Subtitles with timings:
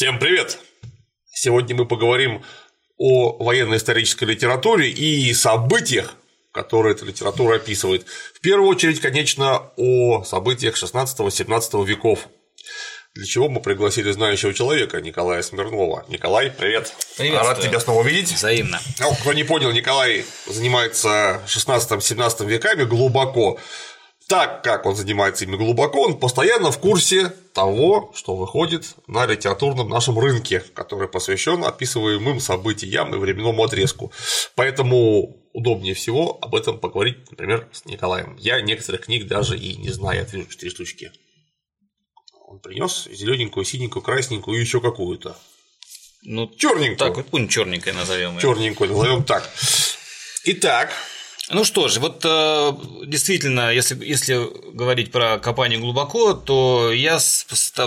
[0.00, 0.58] Всем привет!
[1.30, 2.42] Сегодня мы поговорим
[2.96, 6.14] о военно-исторической литературе и событиях,
[6.52, 8.06] которые эта литература описывает.
[8.34, 12.28] В первую очередь, конечно, о событиях 16-17 веков.
[13.14, 16.06] Для чего мы пригласили знающего человека Николая Смирнова.
[16.08, 16.94] Николай, привет.
[17.18, 17.42] Привет.
[17.42, 18.32] Рад тебя снова видеть.
[18.32, 18.80] Взаимно.
[19.00, 23.60] Ну, кто не понял, Николай занимается 16-17 веками глубоко.
[24.30, 29.88] Так как он занимается ими глубоко, он постоянно в курсе того, что выходит на литературном
[29.88, 34.12] нашем рынке, который посвящен описываемым событиям и временному отрезку.
[34.54, 38.36] Поэтому удобнее всего об этом поговорить, например, с Николаем.
[38.38, 41.10] Я некоторых книг даже и не знаю, я отвижу четыре штучки.
[42.46, 45.36] Он принес зелененькую, синенькую, красненькую и еще какую-то.
[46.22, 46.96] Ну, черненькую.
[46.96, 48.38] Так, вот черненькой назовем.
[48.38, 49.50] Черненькую назовем так.
[50.44, 50.92] Итак,
[51.52, 52.72] ну что ж, вот э,
[53.06, 54.38] действительно, если, если
[54.72, 57.18] говорить про копание глубоко, то я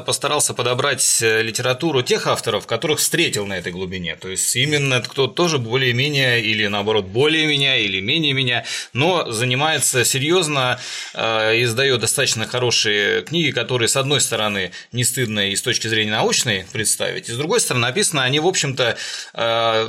[0.06, 4.16] постарался подобрать э, литературу тех авторов, которых встретил на этой глубине.
[4.16, 10.04] То есть именно кто тоже более-менее или наоборот более меня или менее меня, но занимается
[10.04, 10.80] серьезно,
[11.14, 16.12] э, издает достаточно хорошие книги, которые, с одной стороны, не стыдно и с точки зрения
[16.12, 18.98] научной представить, и с другой стороны, написаны они, в общем-то,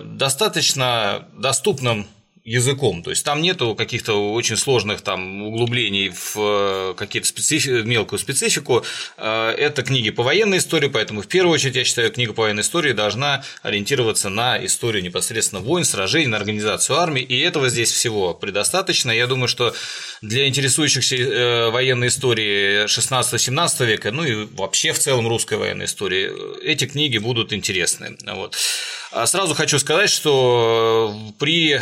[0.04, 2.06] достаточно доступным
[2.44, 3.02] языком.
[3.02, 7.70] То есть там нету каких-то очень сложных там углублений в э, какие-то специфи...
[7.70, 8.84] мелкую специфику.
[9.16, 12.60] Э, это книги по военной истории, поэтому в первую очередь я считаю, книга по военной
[12.60, 18.34] истории должна ориентироваться на историю непосредственно войн, сражений, на организацию армии, и этого здесь всего
[18.34, 19.10] предостаточно.
[19.10, 19.74] Я думаю, что
[20.20, 26.30] для интересующихся э, военной истории 16-17 века, ну и вообще в целом русской военной истории,
[26.62, 28.18] эти книги будут интересны.
[28.26, 28.54] Вот.
[29.14, 31.80] А сразу хочу сказать, что при, э,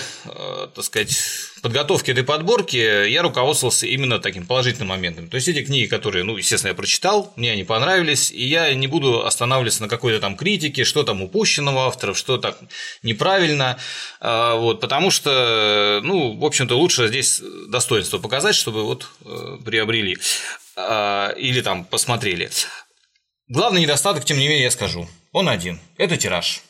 [0.75, 1.17] так сказать,
[1.63, 5.31] подготовке этой подборки я руководствовался именно таким положительным моментом.
[5.31, 8.87] То есть эти книги, которые, ну, естественно, я прочитал, мне они понравились, и я не
[8.87, 12.59] буду останавливаться на какой-то там критике, что там упущено у авторов, что так
[13.03, 13.79] неправильно,
[14.21, 20.19] а, вот, потому что, ну, в общем-то, лучше здесь достоинство показать, чтобы вот э, приобрели
[20.77, 22.51] или там посмотрели.
[23.49, 26.63] Главный недостаток, тем не менее, я скажу, он один– это тираж.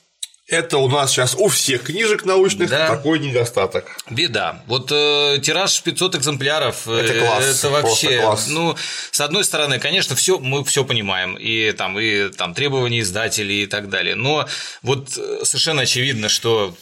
[0.53, 2.87] Это у нас сейчас у всех книжек научных да.
[2.87, 3.87] такой недостаток.
[4.11, 4.63] Беда.
[4.67, 6.87] Вот э, тираж 500 экземпляров.
[6.87, 7.45] Э, это класс.
[7.59, 8.21] Это вообще.
[8.21, 8.49] Класс.
[8.49, 8.77] Ну,
[9.11, 13.67] с одной стороны, конечно, все мы все понимаем и там и там требования издателей и
[13.67, 14.15] так далее.
[14.15, 14.47] Но
[14.83, 16.77] вот э, совершенно очевидно, что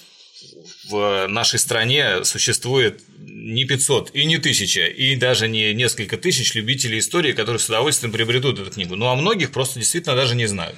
[0.88, 3.00] в нашей стране существует
[3.40, 8.12] не 500 и не 1000, и даже не несколько тысяч любителей истории, которые с удовольствием
[8.12, 8.96] приобретут эту книгу.
[8.96, 10.76] Ну, а многих просто действительно даже не знают.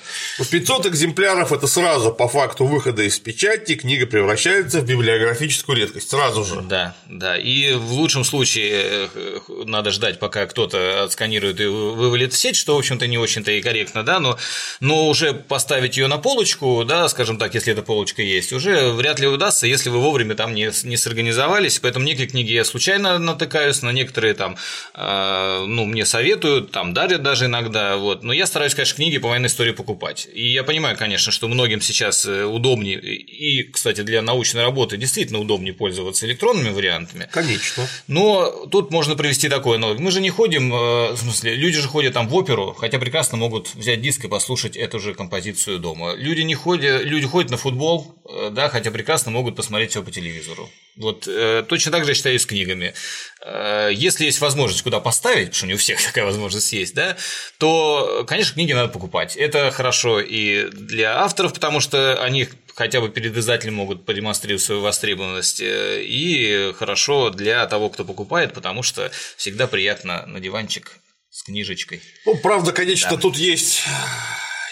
[0.50, 6.44] 500 экземпляров– это сразу по факту выхода из печати книга превращается в библиографическую редкость, сразу
[6.44, 6.60] же.
[6.62, 12.38] Да, да, и в лучшем случае э, надо ждать, пока кто-то отсканирует и вывалит в
[12.38, 14.38] сеть, что, в общем-то, не очень-то и корректно, да, но,
[14.80, 19.18] но уже поставить ее на полочку, да, скажем так, если эта полочка есть, уже вряд
[19.18, 23.82] ли удастся, если вы вовремя там не, не сорганизовались, поэтому некие книги я случайно натыкаюсь,
[23.82, 24.56] на некоторые там,
[24.94, 29.28] э, ну, мне советуют, там дарят даже иногда, вот, но я стараюсь, конечно, книги по
[29.28, 30.28] военной истории покупать.
[30.32, 35.38] И я понимаю, конечно, что многим сейчас э, удобнее, и, кстати, для научной работы действительно
[35.40, 37.28] удобнее пользоваться электронными вариантами.
[37.30, 37.86] Конечно.
[38.06, 40.02] Но тут можно привести такое аналогию.
[40.02, 43.38] Мы же не ходим, э, в смысле, люди же ходят там в оперу, хотя прекрасно
[43.38, 46.14] могут взять диск и послушать эту же композицию дома.
[46.14, 48.14] Люди не ходят, люди ходят на футбол,
[48.50, 50.68] да, хотя прекрасно могут посмотреть все по телевизору.
[50.96, 52.92] Вот э, точно так же я считаю с книгами.
[53.40, 57.16] Э, если есть возможность куда поставить, потому что не у всех такая возможность есть, да,
[57.58, 59.36] то, конечно, книги надо покупать.
[59.36, 64.80] Это хорошо и для авторов, потому что они хотя бы перед издателем могут продемонстрировать свою
[64.82, 70.98] востребованность, э, и хорошо для того, кто покупает, потому что всегда приятно на диванчик
[71.30, 72.02] с книжечкой.
[72.26, 73.16] Ну, правда, конечно, да.
[73.16, 73.82] тут есть,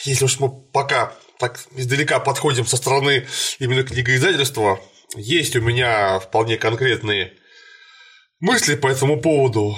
[0.04, 3.26] если уж мы пока так издалека подходим со стороны
[3.59, 4.78] именно книгоиздательства,
[5.16, 7.34] есть у меня вполне конкретные
[8.41, 9.76] мысли по этому поводу.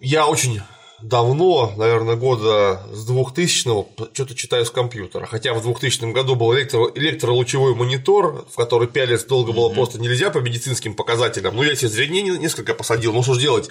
[0.00, 0.60] Я очень
[1.02, 5.26] давно, наверное, года с 2000-го что-то читаю с компьютера.
[5.26, 9.74] Хотя в 2000 году был электро- электролучевой монитор, в который пялец долго было mm-hmm.
[9.74, 11.56] просто нельзя по медицинским показателям.
[11.56, 13.12] Ну, я себе зрение несколько посадил.
[13.12, 13.70] Ну, что ж делать?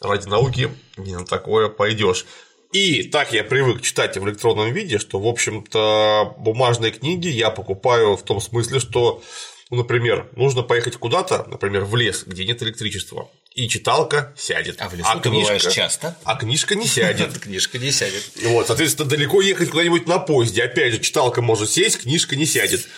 [0.00, 2.24] Ради науки не на такое пойдешь.
[2.72, 8.16] И так я привык читать в электронном виде, что, в общем-то, бумажные книги я покупаю
[8.16, 9.22] в том смысле, что
[9.70, 14.80] ну, например, нужно поехать куда-то, например, в лес, где нет электричества, и читалка сядет.
[14.80, 16.16] А в лесу а ты книжка, часто?
[16.24, 17.38] А книжка не сядет.
[17.40, 18.32] Книжка не сядет.
[18.46, 20.64] Вот, соответственно, далеко ехать куда-нибудь на поезде.
[20.64, 22.88] Опять же, читалка может сесть, книжка не сядет.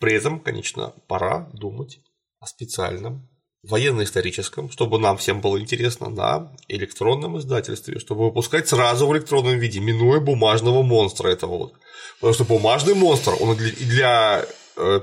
[0.00, 1.98] При этом, конечно, пора думать
[2.40, 3.28] о специальном
[3.62, 9.80] военно-историческом, чтобы нам всем было интересно, на электронном издательстве, чтобы выпускать сразу в электронном виде,
[9.80, 11.74] минуя бумажного монстра этого вот.
[12.20, 14.46] Потому что бумажный монстр, он и для,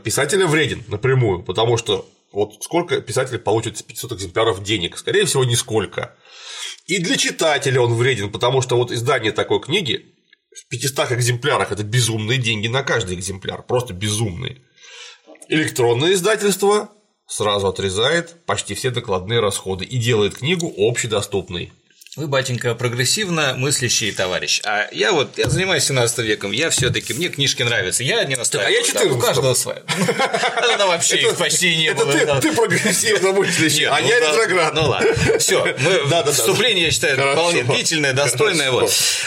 [0.04, 4.98] писателя вреден напрямую, потому что вот сколько писатель получит с 500 экземпляров денег?
[4.98, 6.16] Скорее всего, нисколько.
[6.86, 10.14] И для читателя он вреден, потому что вот издание такой книги
[10.52, 14.64] в 500 экземплярах– это безумные деньги на каждый экземпляр, просто безумные.
[15.48, 16.90] Электронное издательство
[17.28, 21.72] сразу отрезает почти все докладные расходы и делает книгу общедоступной.
[22.16, 24.62] Вы, батенька, прогрессивно мыслящий товарищ.
[24.66, 28.36] А я вот, я занимаюсь 17 веком, я все таки мне книжки нравятся, я не
[28.36, 28.68] настаиваю.
[28.68, 29.82] А я 14 У каждого своя.
[30.62, 32.40] Тогда вообще их почти не было.
[32.40, 34.76] Ты прогрессивно мыслящий, а ну я ретроград.
[34.76, 35.76] Ну ладно, все,
[36.34, 38.72] вступление, я считаю, вполне длительное, достойное.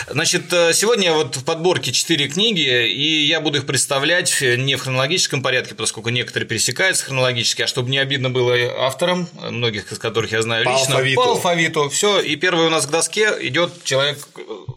[0.09, 5.43] Значит, сегодня вот в подборке 4 книги, и я буду их представлять не в хронологическом
[5.43, 8.55] порядке, поскольку некоторые пересекаются хронологически, а чтобы не обидно было
[8.87, 11.89] авторам, многих из которых я знаю лично, по алфавиту.
[11.89, 14.19] Все, и первый у нас к доске идет человек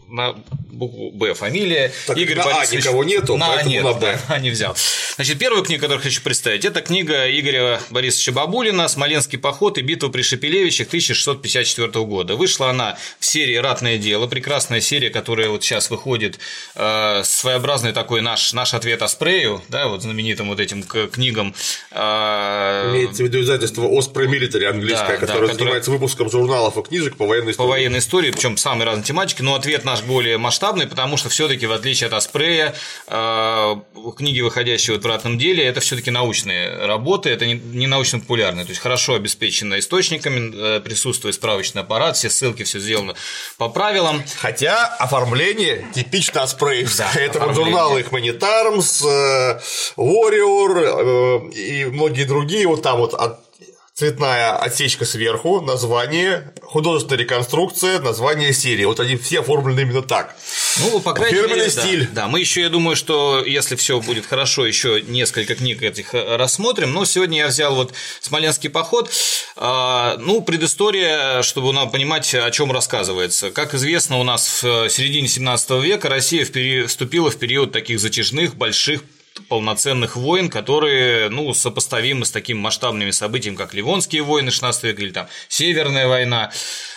[0.08, 0.36] на
[0.80, 1.92] букву Б фамилия.
[2.06, 2.86] Так, Игорь на Борисович...
[2.86, 4.18] А никого нету, на поэтому нет, на Б.
[4.28, 4.74] Да, не взял.
[5.16, 10.08] Значит, первую книгу, которую хочу представить, это книга Игоря Борисовича Бабулина «Смоленский поход и битва
[10.08, 12.36] при Шепелевичах» 1654 года.
[12.36, 16.38] Вышла она в серии «Ратное дело», прекрасная серия, которая вот сейчас выходит,
[16.74, 21.54] э, своеобразный такой наш, наш ответ Аспрею, да, вот знаменитым вот этим книгам.
[21.90, 22.90] Э...
[22.90, 27.16] Имеется в виду издательство Osprey Military английское, да, которое да, занимается выпуском журналов и книжек
[27.16, 27.66] по военной истории.
[27.66, 31.66] По военной истории, причем самые разные тематики, но ответ наш более масштабный, потому что все-таки
[31.66, 32.74] в отличие от Аспрея,
[33.06, 33.76] э,
[34.16, 39.14] книги, выходящие в обратном деле, это все-таки научные работы, это не научно-популярные, то есть хорошо
[39.14, 43.14] обеспечено источниками, э, присутствует справочный аппарат, все ссылки, все сделано
[43.58, 44.22] по правилам.
[44.38, 47.10] Хотя оформление типично аспреевское.
[47.12, 49.60] Да, это вот журналы Humanitarms, э,
[49.96, 53.49] Warrior и многие другие, вот там вот от
[54.00, 58.86] цветная отсечка сверху, название, художественная реконструкция, название серии.
[58.86, 60.34] Вот они все оформлены именно так.
[60.78, 62.06] Ну, по крайней Фирменный мере, стиль.
[62.06, 62.22] Да.
[62.22, 66.36] да, мы еще, я думаю, что если все будет хорошо, еще несколько книг этих э,
[66.36, 66.94] рассмотрим.
[66.94, 67.92] Но сегодня я взял вот
[68.22, 69.10] Смоленский поход.
[69.56, 73.50] А, ну, предыстория, чтобы нам понимать, о чем рассказывается.
[73.50, 76.46] Как известно, у нас в середине 17 века Россия
[76.86, 79.02] вступила в период таких затяжных, больших
[79.48, 85.10] полноценных войн, которые ну, сопоставимы с такими масштабными событиями, как Ливонские войны 16 века или
[85.10, 86.50] там Северная война.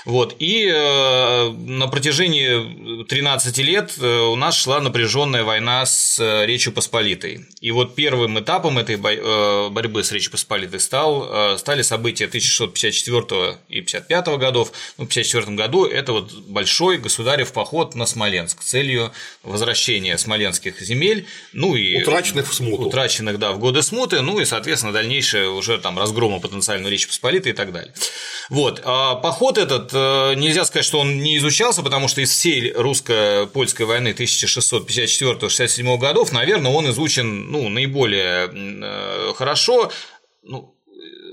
[0.06, 0.36] Вот.
[0.40, 6.74] И э, на протяжении 13 лет э, у нас шла напряженная война с э, Речью
[6.74, 7.46] Посполитой.
[7.62, 14.28] И вот первым этапом этой борьбы с Речью Посполитой стал, стали события 1654 и 55
[14.38, 14.72] годов.
[14.98, 19.12] Ну, в 54 году это вот большой государев поход на Смоленск с целью
[19.44, 22.84] возвращения смоленских земель, ну и утраченных в смуту.
[22.84, 27.54] Утраченных, да, в годы смуты, ну и, соответственно, дальнейшее уже там разгрома потенциальной Речи Посполитой
[27.54, 27.94] и так далее.
[28.50, 28.82] Вот.
[28.84, 33.86] А поход этот Э, нельзя сказать, что он не изучался, потому что из всей русско-польской
[33.86, 39.92] войны 1664-67 годов, наверное, он изучен ну, наиболее э, хорошо.
[40.44, 40.74] Ну,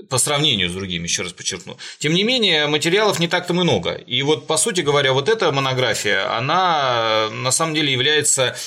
[0.09, 1.77] по сравнению с другими, еще раз подчеркну.
[1.99, 3.93] Тем не менее, материалов не так-то много.
[3.93, 8.57] И вот, по сути говоря, вот эта монография, она на самом деле является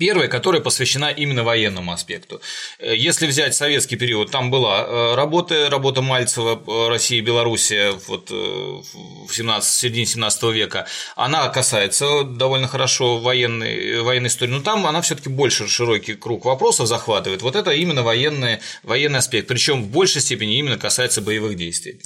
[0.00, 2.40] Первая, которая посвящена именно военному аспекту.
[2.78, 7.92] Э, если взять советский период, там была э, работа, работа Мальцева э, «Россия и Белоруссия»
[8.08, 10.86] вот, в 17, середине 17 века.
[11.16, 16.46] Она касается довольно хорошо военной, военной истории, но там она все таки больше широкий круг
[16.46, 17.42] вопросов захватывает.
[17.42, 22.00] Вот это именно военный, военный аспект, причем в большей степени именно касается боевых действий.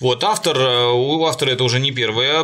[0.00, 0.58] Вот автор,
[0.92, 2.42] у автора это уже не первая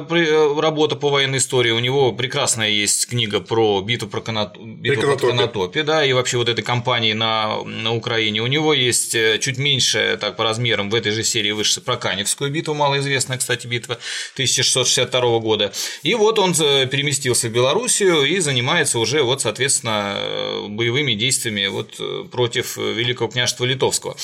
[0.58, 4.62] работа по военной истории, у него прекрасная есть книга про битву про Канату
[4.96, 8.40] Конотопе, да, и вообще вот этой кампании на, на Украине.
[8.40, 11.96] У него есть э, чуть меньше, так по размерам, в этой же серии выше про
[11.96, 13.98] Каневскую битву, малоизвестная, кстати, битва
[14.34, 15.72] 1662 года.
[16.02, 21.66] И вот он э, переместился в Белоруссию и занимается уже, вот, соответственно, э, боевыми действиями
[21.66, 24.16] вот против Великого княжества Литовского.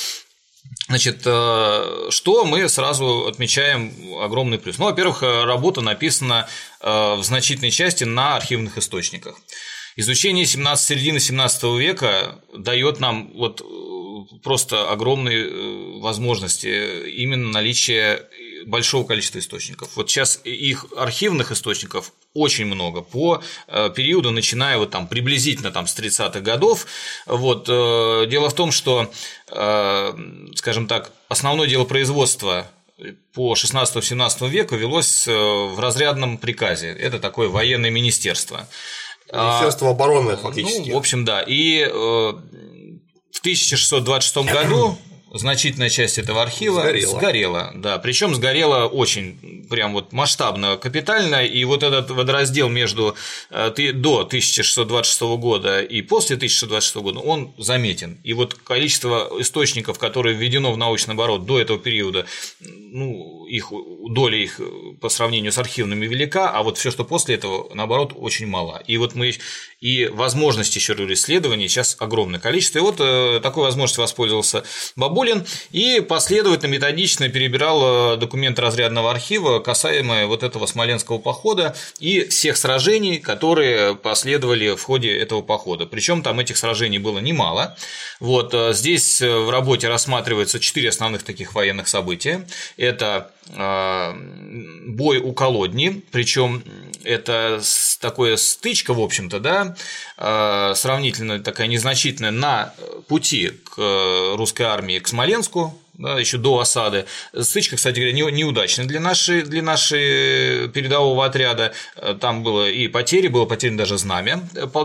[0.89, 4.79] Значит, что мы сразу отмечаем огромный плюс?
[4.79, 6.49] Ну, во-первых, работа написана
[6.81, 9.37] в значительной части на архивных источниках.
[10.01, 18.23] Изучение 17, середины 17 века дает нам вот э, просто огромные э, возможности именно наличие
[18.65, 19.91] большого количества источников.
[19.97, 25.87] Вот сейчас их архивных источников очень много по э, периоду, начиная вот там приблизительно там
[25.87, 26.87] с 30-х годов.
[27.27, 27.67] Вот.
[27.67, 29.13] Дело в том, что,
[30.55, 32.71] скажем так, основное дело производства
[33.35, 36.89] по 16-17 веку велось в разрядном приказе.
[36.89, 38.67] Это такое военное министерство.
[39.33, 40.89] Министерство а, обороны, фактически.
[40.91, 41.43] Ну, в общем, да.
[41.43, 44.97] И э, в 1626 году
[45.33, 47.11] значительная часть этого архива Сгорела.
[47.11, 53.15] сгорела да, причем сгорела очень прям вот масштабно, капитально, и вот этот водораздел между
[53.51, 58.19] э, до 1626 года и после 1626 года, он заметен.
[58.25, 62.27] И вот количество источников, которые введено в научный оборот до этого периода,
[62.61, 63.73] ну, их
[64.09, 64.61] доля их
[65.01, 68.83] по сравнению с архивными велика, а вот все, что после этого, наоборот, очень мало.
[68.87, 69.35] И вот мы
[69.81, 72.79] и возможности еще исследований сейчас огромное количество.
[72.79, 74.65] И вот э, такой возможностью воспользовался
[75.21, 82.27] Бабулин и последовательно, методично перебирал э, документы разрядного архива, касаемые вот этого Смоленского похода и
[82.29, 85.85] всех сражений, которые последовали в ходе этого похода.
[85.85, 87.77] Причем там этих сражений было немало.
[88.19, 92.47] Вот э, здесь э, в работе рассматривается четыре основных таких военных события.
[92.79, 96.63] Это бой у колодни, причем
[97.03, 97.61] это
[98.01, 99.77] такое стычка, в общем-то, да,
[100.17, 102.75] э, сравнительно такая незначительная на
[103.09, 107.07] пути к русской армии к Смоленску, да, еще до осады.
[107.39, 111.73] Стычка, кстати говоря, не- неудачная для нашей, для нашей передового отряда.
[112.21, 114.41] Там было и потери, было потеряно даже знамя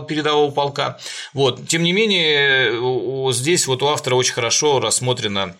[0.08, 0.98] передового полка.
[1.32, 1.66] Вот.
[1.68, 5.56] Тем не менее, здесь вот у автора очень хорошо рассмотрено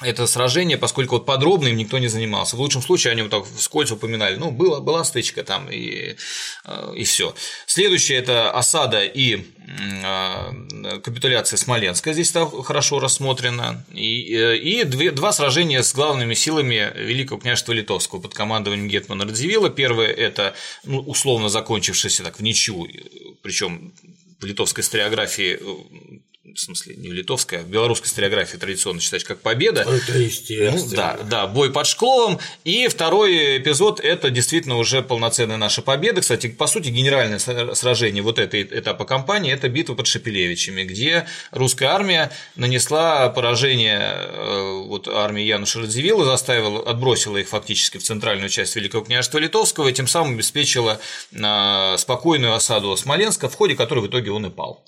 [0.00, 2.56] это сражение, поскольку вот подробно им никто не занимался.
[2.56, 6.16] В лучшем случае они вот так вскользь упоминали, ну, была, была стычка там и,
[6.64, 7.34] э, и все.
[7.66, 15.10] Следующее– это осада и э, капитуляция Смоленска, здесь там хорошо рассмотрено, и, э, и две,
[15.10, 19.70] два сражения с главными силами Великого княжества Литовского под командованием Гетмана Радзивилла.
[19.70, 22.86] Первое– это ну, условно закончившееся так в ничью,
[23.42, 23.92] причем
[24.40, 25.58] в литовской историографии
[26.54, 29.82] в смысле, не в литовской, а в белорусской историографии традиционно считать как победа.
[29.82, 30.96] Это Ну, естественно.
[30.96, 32.38] да, да, бой под Шкловом.
[32.64, 36.20] И второй эпизод– это действительно уже полноценная наша победа.
[36.20, 41.86] Кстати, по сути, генеральное сражение вот этой этапа кампании– это битва под Шепелевичами, где русская
[41.86, 48.76] армия нанесла поражение э, вот, армии Януша Радзивилла, заставила, отбросила их фактически в центральную часть
[48.76, 51.00] Великого княжества Литовского и тем самым обеспечила
[51.32, 54.84] э, спокойную осаду Смоленска, в ходе которой в итоге он и пал.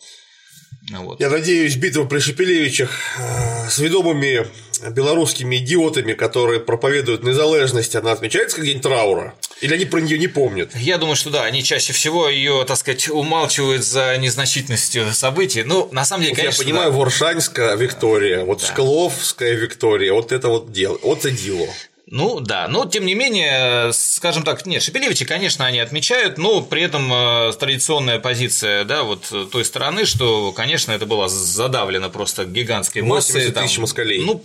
[0.90, 1.20] Вот.
[1.20, 4.46] Я надеюсь, битва при Шепелевичах э, с ведомыми
[4.88, 9.34] белорусскими идиотами, которые проповедуют незалежность, она отмечается как день траура?
[9.60, 10.74] Или они про нее не помнят?
[10.74, 15.62] Я думаю, что да, они чаще всего ее, так сказать, умалчивают за незначительностью событий.
[15.64, 16.96] Ну, на самом деле, Вот конечно, я понимаю, да.
[16.98, 18.66] Воршанская Виктория, вот Да.
[18.66, 21.66] Шкловская Виктория, вот это вот дело, вот это дело.
[22.10, 26.82] Ну да, но тем не менее, скажем так, нет, Шепелевичи, конечно, они отмечают, но при
[26.82, 32.46] этом э, традиционная позиция, да, вот э, той стороны, что, конечно, это было задавлено просто
[32.46, 33.34] гигантской массой.
[33.34, 34.24] 80 там, тысяч москалей.
[34.24, 34.42] Ну,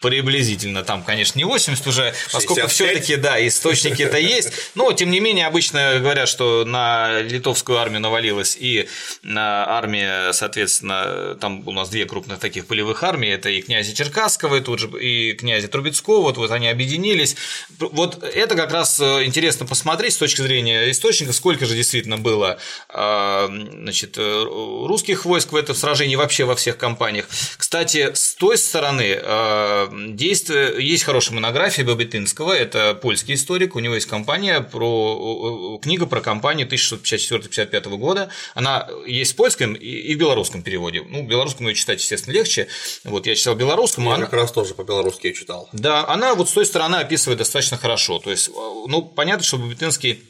[0.00, 2.70] приблизительно, там, конечно, не 80 уже, поскольку 65.
[2.70, 8.00] все-таки, да, источники это есть, но, тем не менее, обычно говорят, что на литовскую армию
[8.00, 8.88] навалилась и
[9.22, 14.56] на армия, соответственно, там у нас две крупных таких полевых армии, это и князя Черкасского,
[14.56, 17.36] и тут же и князя Трубецкого, вот, вот они объединились.
[17.78, 22.58] Вот это как раз э, интересно посмотреть с точки зрения источника, сколько же действительно было
[22.88, 23.48] э,
[23.80, 24.44] значит, э,
[24.86, 27.26] русских войск в этом сражении вообще во всех компаниях.
[27.56, 33.94] Кстати, с той стороны э, действие, есть хорошая монография Бабетинского, это польский историк, у него
[33.94, 40.62] есть компания про, книга про кампанию 1654-55 года, она есть в польском и в белорусском
[40.62, 41.02] переводе.
[41.08, 42.68] Ну, белорусскому ее читать, естественно, легче.
[43.04, 45.68] Вот я читал белорусском, Я она- как раз тоже по-белорусски читал.
[45.72, 48.18] да, она вот с той стороны описывает достаточно хорошо.
[48.18, 48.52] То есть, э,
[48.86, 50.22] ну, понятно, что Бабетинский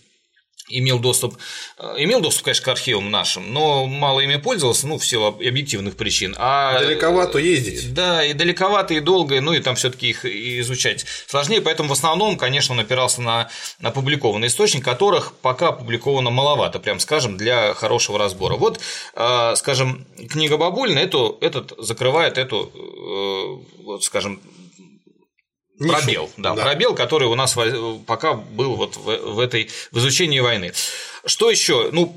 [0.69, 1.37] имел доступ,
[1.79, 5.41] э, имел доступ, конечно, к архивам нашим, но мало ими пользовался, ну, в силу об-
[5.41, 6.35] объективных причин.
[6.39, 7.95] А Далековато ездить.
[7.95, 11.93] да, и далековато, и долго, ну и там все-таки их и изучать сложнее, поэтому в
[11.93, 13.49] основном, конечно, он опирался на
[13.83, 18.57] опубликованные источники, которых пока опубликовано маловато, прям скажем, для хорошего разбора.
[18.57, 18.81] Вот,
[19.15, 24.41] э, скажем, книга Бабулина эту, этот закрывает эту, э, вот, скажем,
[25.79, 27.57] Пробел, да, пробел, который у нас
[28.07, 30.73] пока был вот в, в этой в изучении войны.
[31.27, 31.91] Что еще?
[31.93, 32.17] Ну,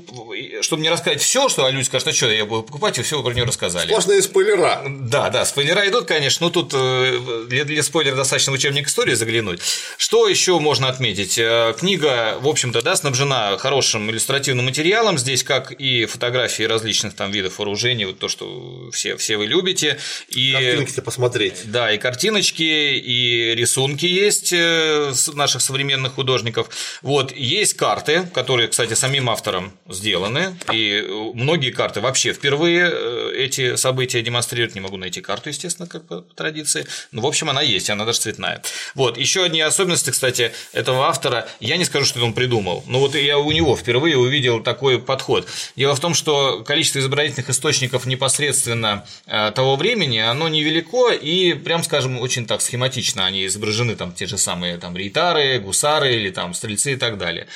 [0.60, 3.18] чтобы не рассказать все, что а люди скажут, а что я буду покупать, и все
[3.18, 3.88] вы про нее рассказали.
[3.88, 4.82] Сплошные спойлера.
[4.86, 9.14] Да, да, спойлера идут, конечно, но тут э, для, для спойлера достаточно в учебник истории
[9.14, 9.60] заглянуть.
[9.96, 11.38] Что еще можно отметить?
[11.38, 15.18] Э, Книга, в общем-то, да, снабжена хорошим иллюстративным материалом.
[15.18, 19.98] Здесь как и фотографии различных там видов вооружений, вот то, что все, все вы любите.
[20.28, 20.52] И...
[20.52, 21.62] Картинки-то посмотреть.
[21.64, 26.68] Да, и картиночки, и рисунки есть э, наших современных художников.
[27.02, 31.04] Вот, есть карты, которые, кстати, самим автором сделаны, и
[31.34, 34.74] многие карты вообще впервые э, эти события демонстрируют.
[34.74, 36.86] Не могу найти карту, естественно, как по традиции.
[37.10, 38.62] Но, в общем, она есть, она даже цветная.
[38.94, 41.48] Вот, еще одни особенности, кстати, этого автора.
[41.60, 45.48] Я не скажу, что он придумал, но вот я у него впервые увидел такой подход.
[45.76, 51.82] Дело в том, что количество изобразительных источников непосредственно э, того времени, оно невелико и, прям
[51.82, 56.52] скажем, очень так схематично они изображены, там те же самые там рейтары, гусары или там
[56.52, 57.46] стрельцы и так далее.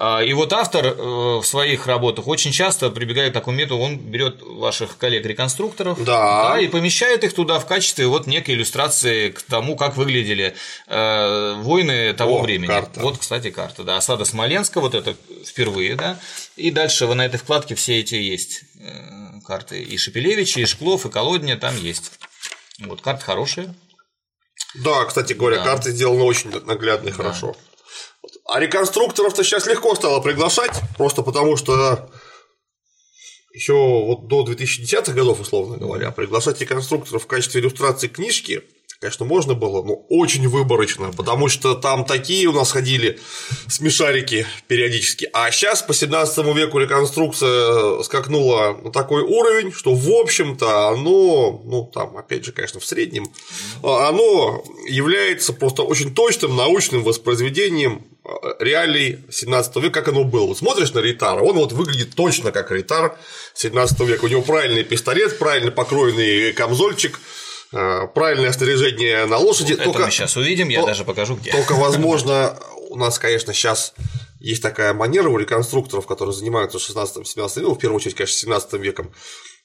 [0.00, 3.98] А, и вот автор э, в своих работах очень часто прибегает к такому методу, он
[3.98, 6.52] берет ваших коллег-реконструкторов да.
[6.52, 10.54] Да, и помещает их туда в качестве вот некой иллюстрации к тому, как выглядели
[10.86, 12.68] э, войны того О, времени.
[12.68, 13.00] карта.
[13.00, 16.16] Вот, кстати, карта, да, осада Смоленска, вот это впервые, да,
[16.54, 21.06] и дальше вы на этой вкладке все эти есть э, карты, и Шепелевичи, и Шклов,
[21.06, 22.12] и Колодня там есть.
[22.78, 23.74] Вот, карта хорошая.
[24.76, 25.64] Да, кстати говоря, Да.
[25.64, 27.56] карты сделаны очень наглядно и хорошо.
[28.44, 32.10] А реконструкторов-то сейчас легко стало приглашать, просто потому что
[33.52, 38.62] еще вот до 2010-х годов, условно говоря, приглашать реконструкторов в качестве иллюстрации книжки,
[39.00, 43.20] конечно, можно было, но очень выборочно, потому что там такие у нас ходили
[43.68, 45.28] смешарики периодически.
[45.32, 51.88] А сейчас по 17 веку реконструкция скакнула на такой уровень, что, в общем-то, оно, ну,
[51.92, 53.28] там, опять же, конечно, в среднем,
[53.84, 60.54] а, оно является просто очень точным научным воспроизведением э, реалий 17 века, как оно было.
[60.54, 63.16] Смотришь на Ритара, он вот выглядит точно как Ритар
[63.54, 64.24] 17 века.
[64.24, 69.74] У него правильный пистолет, правильно покроенный камзольчик, э, правильное снаряжение на лошади.
[69.74, 71.52] Это мы сейчас увидим, я то- даже покажу, где.
[71.52, 72.58] Только, возможно,
[72.90, 73.94] у нас, конечно, сейчас
[74.40, 79.12] есть такая манера у реконструкторов, которые занимаются 16-17 веком, в первую очередь, конечно, 17 веком,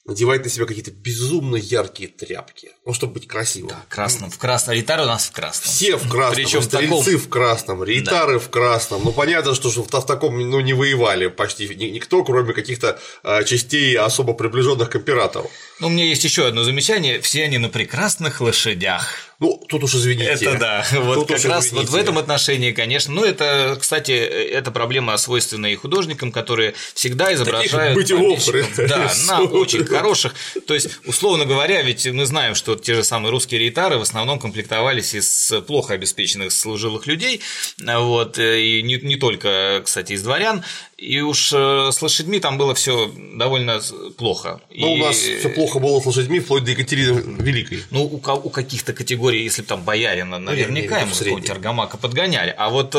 [0.06, 3.74] надевать на себя какие-то безумно яркие тряпки, ну, чтобы быть красивым.
[3.88, 4.74] Красном, в красном.
[4.74, 5.72] Ритар у нас в красном.
[5.72, 9.02] Все в красном, Причем стрельцы в красном, рейтары в красном.
[9.04, 13.44] Ну, понятно, что в, в таком ну, не воевали почти ни- никто, кроме каких-то а,
[13.44, 15.50] частей особо приближенных к императору.
[15.80, 17.20] Ну, у меня есть еще одно замечание.
[17.20, 19.08] Все они на прекрасных лошадях.
[19.44, 20.30] Ну, тут уж извините.
[20.30, 20.86] Это да.
[21.00, 23.12] Вот Тут как раз вот в этом отношении, конечно.
[23.12, 28.88] Ну, это, кстати, это проблема свойственная и художникам, которые всегда изображают бытевов помещиков.
[28.88, 30.34] Да, на очень хороших.
[30.66, 34.38] То есть, условно говоря, ведь мы знаем, что те же самые русские рейтары в основном
[34.38, 37.42] комплектовались из плохо обеспеченных служилых людей,
[37.78, 40.64] вот, и не, не только, кстати, из дворян.
[41.04, 43.80] И уж э, с лошадьми там было все довольно
[44.16, 44.60] плохо.
[44.74, 47.82] Ну, у И- нас все плохо было с лошадьми вплоть до Екатерины Великой.
[47.90, 51.98] ну, у, у каких-то категорий, если бы там боярина, Ну, наверняка виду ему какого-нибудь аргамака
[51.98, 52.54] подгоняли.
[52.56, 52.98] А вот, э,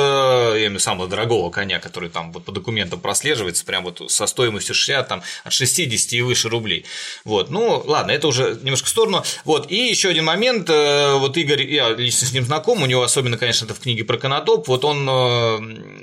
[0.59, 4.75] я имею самого дорогого коня, который там вот по документам прослеживается, прям вот со стоимостью
[4.75, 6.85] 60, там, от 60 и выше рублей.
[7.23, 9.23] Вот, ну, ладно, это уже немножко в сторону.
[9.45, 13.01] Вот, и еще один момент, э, вот Игорь, я лично с ним знаком, у него
[13.01, 15.07] особенно, конечно, это в книге про Конотоп, вот он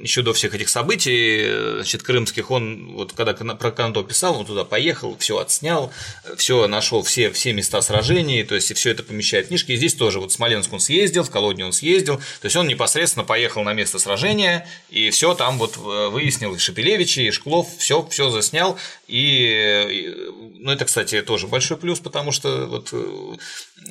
[0.03, 4.65] еще до всех этих событий, значит, крымских, он вот когда про Конотоп писал, он туда
[4.65, 5.93] поехал, все отснял,
[6.37, 9.73] все нашел все, все места сражений, то есть и все это помещает в книжки.
[9.73, 12.67] И здесь тоже вот в Смоленск он съездил, в Колодню он съездил, то есть он
[12.67, 17.69] непосредственно поехал на место сражения и все там вот э, выяснил и Шепелевичи, и Шклов,
[17.79, 18.79] все, все заснял.
[19.13, 20.17] И,
[20.59, 23.37] ну, это, кстати, тоже большой плюс, потому что вот э,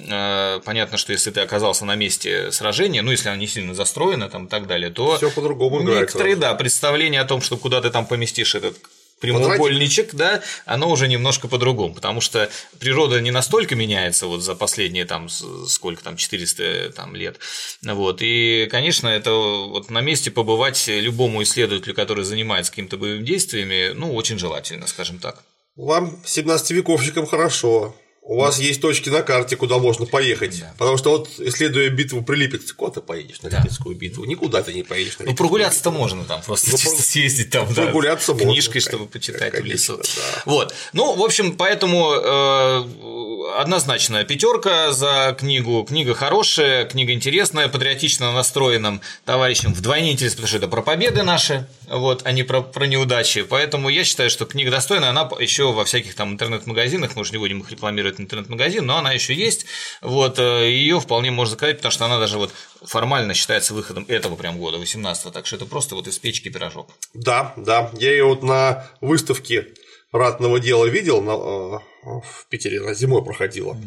[0.09, 4.29] э, понятно, что если ты оказался на месте сражения, ну, если оно не сильно застроено
[4.29, 7.89] там и так далее, то Всё по-другому некоторые, да, представление о том, что куда ты
[7.89, 8.77] там поместишь этот
[9.19, 15.05] прямоугольничек, да, оно уже немножко по-другому, потому что природа не настолько меняется вот за последние
[15.05, 17.37] там сколько там 400 там лет,
[17.83, 23.93] вот, и, конечно, это вот на месте побывать любому исследователю, который занимается какими-то боевыми действиями,
[23.93, 25.43] ну, очень желательно, скажем так.
[25.75, 27.95] Вам, 17-вековщикам, хорошо.
[28.23, 30.63] У вас есть точки на карте, куда можно поехать.
[30.77, 34.25] Потому что вот, исследуя битву при Липецке, куда ты поедешь на Липецкую битву?
[34.25, 37.83] Никуда ты не поедешь на Ну, прогуляться-то можно там, просто Ну, чисто съездить там, да,
[37.83, 39.93] прогуляться можно, книжкой, чтобы конечно, почитать в лесу.
[39.93, 40.41] конечно, да.
[40.45, 40.75] Вот.
[40.93, 45.83] Ну, в общем, поэтому э, однозначно пятерка за книгу.
[45.83, 51.67] Книга хорошая, книга интересная, патриотично настроенным товарищам вдвойне интересно, потому что это про победы наши,
[51.87, 53.43] вот, а не про, про неудачи.
[53.43, 57.37] Поэтому я считаю, что книга достойная, она еще во всяких там интернет-магазинах, мы же не
[57.39, 59.65] будем их рекламировать интернет-магазин, но она еще есть.
[60.01, 62.51] Вот, ее вполне можно заказать, потому что она даже вот
[62.83, 66.89] формально считается выходом этого прям года, 18 так что это просто вот из печки пирожок.
[67.13, 67.91] Да, да.
[67.93, 69.67] Я ее вот на выставке
[70.11, 73.77] ратного дела видел на, э, в Питере, она зимой проходила.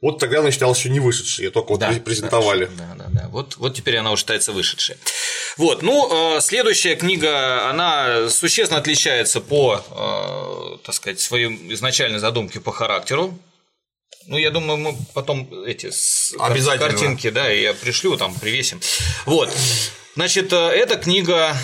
[0.00, 2.68] Вот тогда она считалась еще не вышедшей, ее только вот Да, презентовали.
[2.76, 3.28] Да, да, да.
[3.30, 4.96] Вот, вот теперь она уже считается вышедшей.
[5.56, 12.60] Вот, ну, э, следующая книга, она существенно отличается по, э, так сказать, своей изначальной задумке
[12.60, 13.38] по характеру.
[14.26, 15.86] Ну, я думаю, мы потом эти
[16.38, 16.88] Обязательно.
[16.88, 18.80] картинки, да, я пришлю, там, привесим.
[19.26, 19.50] Вот.
[20.14, 21.56] Значит, э, эта книга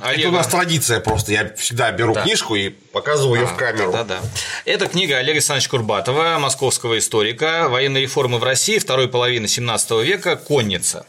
[0.00, 0.20] Олега.
[0.20, 1.32] Это у нас традиция просто.
[1.32, 2.22] Я всегда беру да.
[2.22, 3.92] книжку и показываю а, ее в камеру.
[3.92, 4.20] Да, да.
[4.64, 10.36] Это книга Олега Александровича Курбатова, московского историка, военной реформы в России второй половины 17 века,
[10.36, 11.06] конница.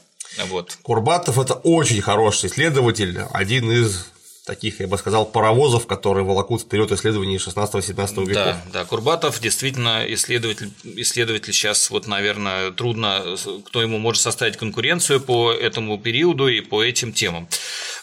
[0.48, 0.78] Вот.
[0.82, 4.08] Курбатов– это очень хороший исследователь, один из
[4.46, 8.34] таких, я бы сказал, паровозов, которые волокут вперед исследований 16-17 веков.
[8.34, 15.20] Да, да, Курбатов действительно исследователь, исследователь сейчас, вот, наверное, трудно, кто ему может составить конкуренцию
[15.20, 17.48] по этому периоду и по этим темам.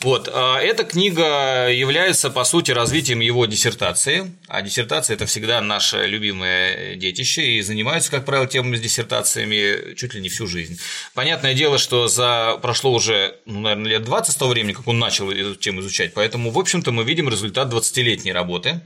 [0.00, 6.06] Вот, а эта книга является, по сути, развитием его диссертации, а диссертация– это всегда наше
[6.06, 10.78] любимое детище, и занимаются, как правило, темами с диссертациями чуть ли не всю жизнь.
[11.14, 14.98] Понятное дело, что за прошло уже, ну, наверное, лет 20 с того времени, как он
[14.98, 18.80] начал эту тему изучать, поэтому, в общем-то, мы видим результат 20-летней работы,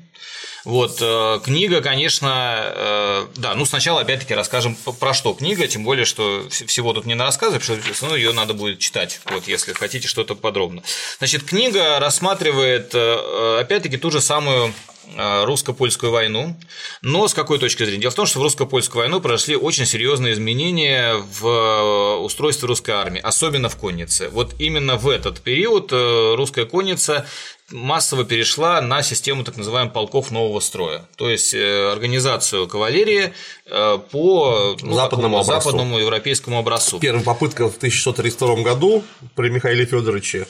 [0.66, 6.04] вот, э, книга, конечно, э, да, ну сначала опять-таки расскажем про что книга, тем более,
[6.04, 9.74] что всего тут не на рассказы, потому что ну, ее надо будет читать, вот, если
[9.74, 10.82] хотите что-то подробно.
[11.18, 14.74] Значит, книга рассматривает, э, опять-таки, ту же самую
[15.16, 16.56] русско-польскую войну,
[17.02, 18.02] но с какой точки зрения?
[18.02, 23.20] Дело в том, что в русско-польскую войну произошли очень серьезные изменения в устройстве русской армии,
[23.22, 24.28] особенно в коннице.
[24.28, 27.26] Вот именно в этот период русская конница
[27.70, 33.32] массово перешла на систему так называемых полков нового строя, то есть э, организацию кавалерии
[33.66, 35.70] э, по ну, западному, образцу.
[35.70, 37.00] западному европейскому образцу.
[37.00, 39.02] Первая попытка в 1632 году
[39.34, 40.46] при Михаиле Федоровиче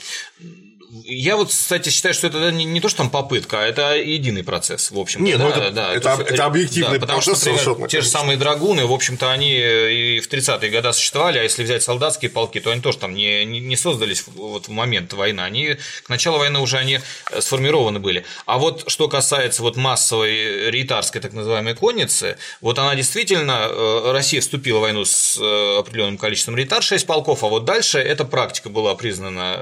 [1.08, 4.42] я вот, кстати, считаю, что это не, не то, что там попытка, а это единый
[4.42, 5.22] процесс, в общем.
[5.22, 7.38] Нет, ну да, ну это, да, это, это, это объективный да, потому процесс.
[7.38, 11.38] Потому что, например, те же самые драгуны, в общем-то, они и в 30-е годы существовали,
[11.38, 15.12] а если взять солдатские полки, то они тоже там не, не создались вот в момент
[15.12, 15.40] войны.
[15.40, 18.24] Они к началу войны уже они э, сформированы были.
[18.44, 24.40] А вот что касается вот массовой рейтарской так называемой конницы, вот она действительно, э, Россия
[24.40, 28.70] вступила в войну с э, определенным количеством рейтар, 6 полков, а вот дальше эта практика
[28.70, 29.56] была признана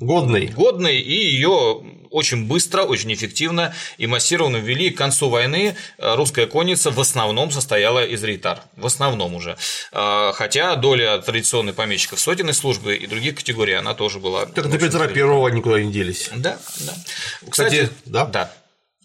[0.00, 0.46] годной.
[0.46, 4.90] годной годной, и ее очень быстро, очень эффективно и массированно ввели.
[4.90, 8.60] К концу войны э, русская конница в основном состояла из рейтар.
[8.76, 9.56] В основном уже.
[9.92, 14.46] Э, хотя доля традиционной помещиков сотенной службы и других категорий, она тоже была.
[14.46, 16.30] Так до Петра Первого никуда не делись.
[16.36, 16.94] Да, да.
[17.50, 18.26] Кстати, Кстати да?
[18.26, 18.52] Да.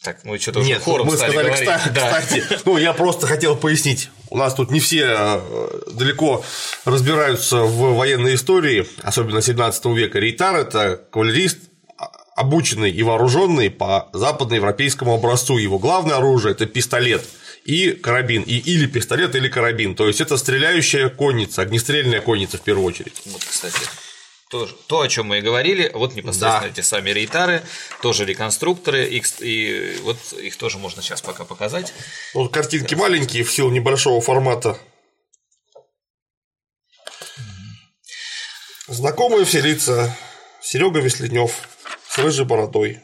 [0.02, 1.60] Так, мы что-то Нет, хором мы сказали, говорить.
[1.60, 2.22] кстати, да.
[2.22, 4.10] кстати, ну, я просто хотел пояснить.
[4.30, 6.46] У нас тут не все э, далеко
[6.86, 10.20] разбираются в военной истории, особенно 17 века.
[10.20, 11.69] Рейтар– это кавалерист,
[12.40, 15.58] обученный и вооруженный по западноевропейскому образцу.
[15.58, 17.22] Его главное оружие– это пистолет
[17.66, 19.94] и карабин, и или пистолет, или карабин.
[19.94, 23.22] То есть это стреляющая конница, огнестрельная конница в первую очередь.
[23.26, 23.78] Вот, кстати.
[24.50, 26.68] То, то, о чем мы и говорили, вот непосредственно да.
[26.68, 27.62] эти сами рейтары,
[28.02, 31.94] тоже реконструкторы, и, и вот их тоже можно сейчас пока показать.
[32.34, 34.80] Вот картинки маленькие в силу небольшого формата.
[38.88, 40.18] Знакомые все лица.
[40.62, 41.52] Серега Весленев
[42.10, 43.00] с рыжей бородой.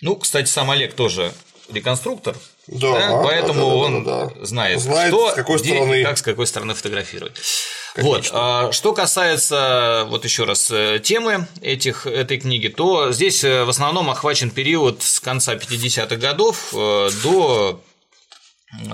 [0.00, 1.34] Ну, кстати, сам Олег тоже
[1.68, 2.36] реконструктор,
[2.68, 4.46] да, да, поэтому да, да, он да, да.
[4.46, 6.00] знает, знает, что, с какой где стороны...
[6.00, 7.36] и как, с какой стороны фотографировать.
[7.94, 8.12] Конечно.
[8.12, 8.30] Вот.
[8.32, 13.70] А, что касается, вот еще раз, э, темы этих, этой книги, то здесь э, в
[13.70, 17.82] основном охвачен период с конца 50-х годов э, до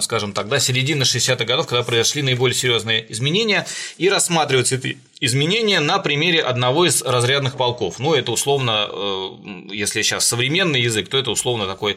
[0.01, 3.67] скажем так, до середины 60-х годов, когда произошли наиболее серьезные изменения,
[3.99, 7.99] и рассматриваются эти изменения на примере одного из разрядных полков.
[7.99, 8.89] Ну, это условно,
[9.71, 11.97] если сейчас современный язык, то это условно такой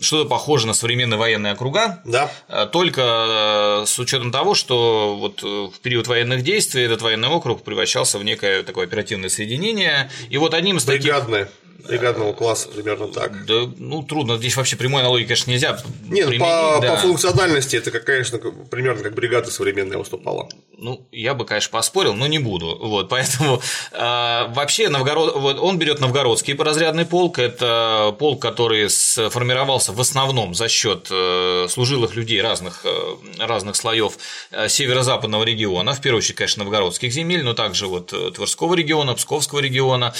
[0.00, 2.30] что-то похоже на современные военные округа, да.
[2.48, 7.28] Э, только э, с учетом того, что вот э, в период военных действий этот военный
[7.28, 10.10] округ превращался в некое такое оперативное соединение.
[10.28, 11.44] И вот одним из Бригадное.
[11.44, 13.46] таких бригадного класса примерно так.
[13.46, 15.78] Да, ну трудно, здесь вообще прямой аналогии, конечно, нельзя.
[16.08, 16.94] Нет, применить, по, да.
[16.94, 18.38] по функциональности это, конечно,
[18.70, 20.48] примерно как бригада современная выступала.
[20.78, 22.76] Ну, я бы, конечно, поспорил, но не буду.
[22.80, 23.60] Вот, поэтому
[23.92, 27.38] э, вообще Новгород, вот он берет новгородский разрядный полк.
[27.38, 34.18] Это полк, который сформировался в основном за счет э, служилых людей разных, э, разных слоев
[34.50, 35.94] э, северо-западного региона.
[35.94, 40.14] В первую очередь, конечно, новгородских земель, но также вот э, Тверского региона, Псковского региона.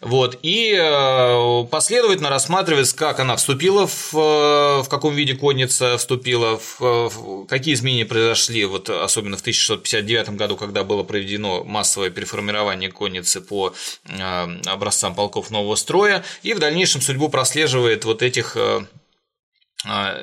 [0.00, 6.58] Вот, и э, последовательно рассматривается, как она вступила, в, э, в каком виде конница вступила,
[6.58, 12.92] в, в какие изменения произошли, вот, особенно в 1659 году, когда было проведено массовое переформирование
[12.92, 18.56] конницы по э, образцам полков нового строя, и в дальнейшем судьбу прослеживает вот этих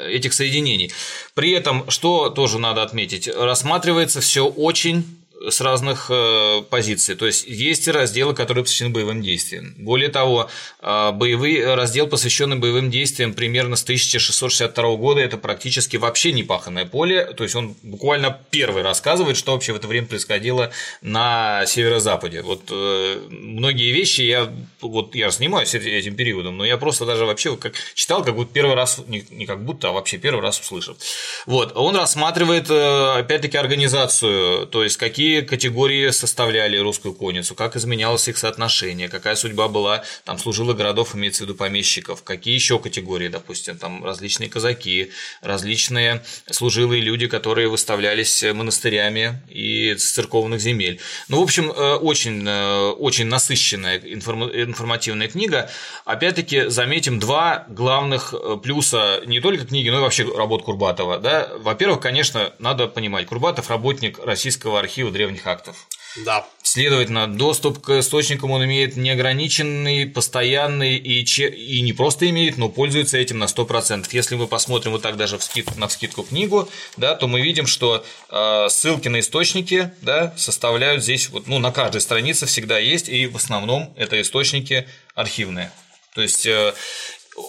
[0.10, 0.92] этих соединений.
[1.34, 5.06] При этом, что тоже надо отметить, рассматривается все очень
[5.50, 7.16] с разных э, позиций.
[7.16, 9.76] То есть есть разделы, которые посвящены боевым действиям.
[9.78, 10.50] Более того,
[10.82, 16.86] э, боевой раздел, посвященный боевым действиям примерно с 1662 года, это практически вообще не паханное
[16.86, 17.26] поле.
[17.26, 20.72] То есть он буквально первый рассказывает, что вообще в это время происходило
[21.02, 22.42] на северо-западе.
[22.42, 27.56] Вот э, многие вещи я вот я занимаюсь этим периодом, но я просто даже вообще
[27.58, 30.98] как читал, как будто первый раз не, не как будто, а вообще первый раз услышал.
[31.46, 38.38] Вот он рассматривает опять-таки организацию, то есть какие категории составляли русскую конницу, как изменялось их
[38.38, 43.78] соотношение, какая судьба была там служилых городов, имеется в виду помещиков, какие еще категории, допустим,
[43.78, 45.12] там различные казаки,
[45.42, 51.00] различные служилые люди, которые выставлялись монастырями и с церковных земель.
[51.28, 55.70] Ну, в общем, э, очень, э, очень насыщенная информативная книга.
[56.06, 61.20] Опять-таки, заметим два главных э, плюса не только книги, но и вообще работ Курбатова.
[61.20, 61.50] Да?
[61.58, 65.88] Во-первых, конечно, надо понимать, Курбатов– работник Российского архива древних актов.
[66.24, 66.46] Да.
[66.64, 71.50] Следовательно, доступ к источникам он имеет неограниченный, постоянный и, че...
[71.50, 74.08] и не просто имеет, но пользуется этим на 100%.
[74.12, 75.76] Если мы посмотрим вот так даже в скид...
[75.78, 81.30] на вскидку книгу, да, то мы видим, что э, ссылки на источники да, составляют здесь,
[81.30, 85.72] вот, ну, на каждой странице всегда есть, и в основном это источники архивные.
[86.14, 86.74] То есть э,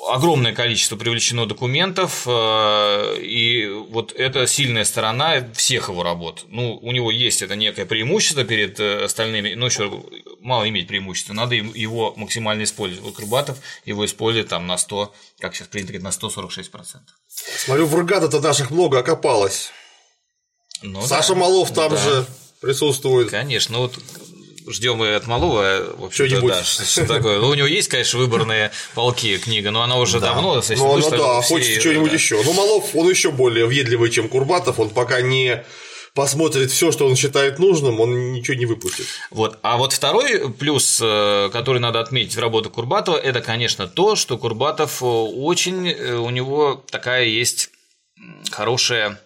[0.09, 6.45] огромное количество привлечено документов, э, и вот это сильная сторона всех его работ.
[6.49, 10.05] Ну, у него есть это некое преимущество перед э, остальными, но еще
[10.41, 13.05] мало иметь преимущества, надо его максимально использовать.
[13.05, 16.99] Вот Рыбатов его использует там на 100, как сейчас принято говорить, на 146%.
[17.65, 19.71] Смотрю, в Рыгата-то наших много окопалось.
[20.83, 21.41] Ну, Саша да.
[21.41, 21.97] Малов там да.
[21.97, 22.27] же
[22.61, 23.31] присутствует.
[23.31, 23.99] Конечно, ну вот
[24.69, 27.39] ждем и от малого, в общем да, что такое.
[27.39, 30.35] Ну, у него есть, конечно, выборные полки книга, но она уже да.
[30.35, 30.63] давно ну.
[30.77, 31.55] Ну да, все...
[31.55, 32.15] хочется что-нибудь да.
[32.15, 32.43] еще.
[32.43, 35.65] Ну, Малов, он еще более въедливый, чем Курбатов, он пока не
[36.17, 39.07] посмотрит все, что он считает нужным, он ничего не выпустит.
[39.31, 39.59] Вот.
[39.63, 44.39] А вот второй плюс, э, который надо отметить в работе Курбатова, это, конечно, то, что
[44.39, 47.71] Курбатов э, очень, э, у него такая есть
[48.51, 49.21] хорошая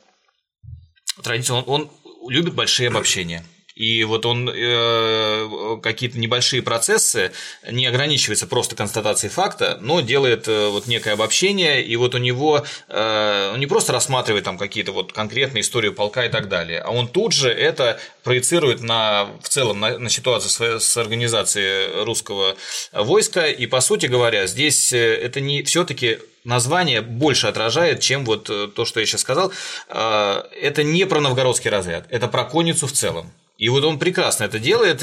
[1.22, 1.90] традиция, он, он
[2.28, 3.44] любит большие обобщения.
[3.80, 7.32] И вот он э, какие-то небольшие процессы
[7.66, 12.62] не ограничивается просто констатацией факта, но делает э, вот некое обобщение, и вот у него
[12.88, 16.90] э, он не просто рассматривает там какие-то вот конкретные истории полка и так далее, а
[16.90, 22.56] он тут же это проецирует на в целом на, на ситуацию с, с организацией русского
[22.92, 28.50] войска, и по сути говоря, здесь э, это не все-таки название больше отражает, чем вот
[28.50, 29.52] э, то, что я сейчас сказал.
[29.88, 33.32] Э, это не про новгородский разряд, это про конницу в целом.
[33.60, 35.00] И вот он прекрасно это делает.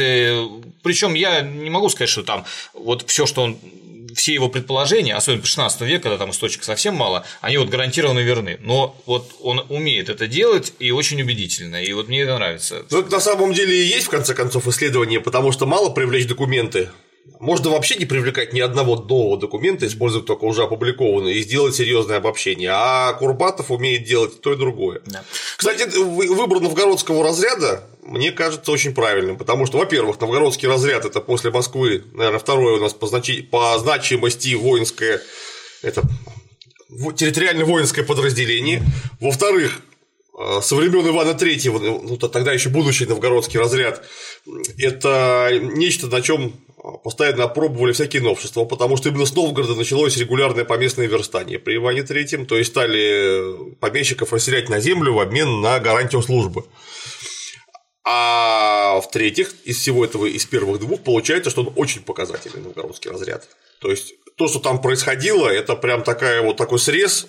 [0.81, 2.43] Причем я не могу сказать, что там
[2.73, 3.57] вот все, что он
[4.15, 8.57] все его предположения, особенно 16 века, когда там источников совсем мало, они вот гарантированно верны.
[8.61, 11.83] Но вот он умеет это делать и очень убедительно.
[11.83, 12.83] И вот мне это нравится.
[12.89, 16.25] Ну, это на самом деле и есть, в конце концов, исследование, потому что мало привлечь
[16.25, 16.89] документы.
[17.39, 22.17] Можно вообще не привлекать ни одного нового документа, использовать только уже опубликованные, и сделать серьезное
[22.17, 22.71] обобщение.
[22.73, 25.01] А Курбатов умеет делать то и другое.
[25.05, 25.23] Да.
[25.55, 31.51] Кстати, выбор новгородского разряда мне кажется очень правильным, потому что, во-первых, новгородский разряд это после
[31.51, 33.41] Москвы, наверное, второе у нас по, значи...
[33.41, 35.21] по значимости воинское,
[35.81, 36.03] это
[37.17, 38.81] территориально воинское подразделение.
[39.19, 39.81] Во-вторых,
[40.39, 44.03] э, со времен Ивана Третьего, ну тогда еще будущий новгородский разряд,
[44.77, 46.53] это нечто, на чем
[47.03, 52.03] постоянно опробовали всякие новшества, потому что именно с Новгорода началось регулярное поместное верстание при Иване
[52.03, 56.65] Третьем, то есть стали помещиков расселять на землю в обмен на гарантию службы.
[58.03, 63.47] А в-третьих, из всего этого, из первых двух, получается, что он очень показательный новгородский разряд.
[63.81, 67.27] То есть то, что там происходило, это прям такая вот такой срез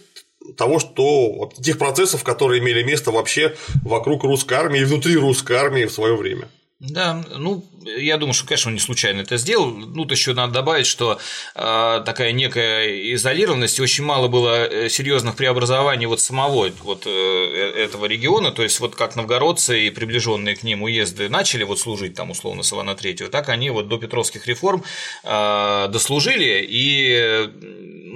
[0.57, 5.85] того, что тех процессов, которые имели место вообще вокруг русской армии и внутри русской армии
[5.85, 6.49] в свое время.
[6.81, 9.67] Да, ну, я думаю, что, конечно, он не случайно это сделал.
[9.67, 11.19] Ну, то еще надо добавить, что
[11.57, 17.11] э, такая некая изолированность, очень мало было э, серьезных преобразований вот самого вот э,
[17.59, 22.15] этого региона, то есть вот как новгородцы и приближенные к ним уезды начали вот служить
[22.15, 24.85] там условно с Ивана Третьего, так они вот до Петровских реформ
[25.25, 27.49] э, дослужили и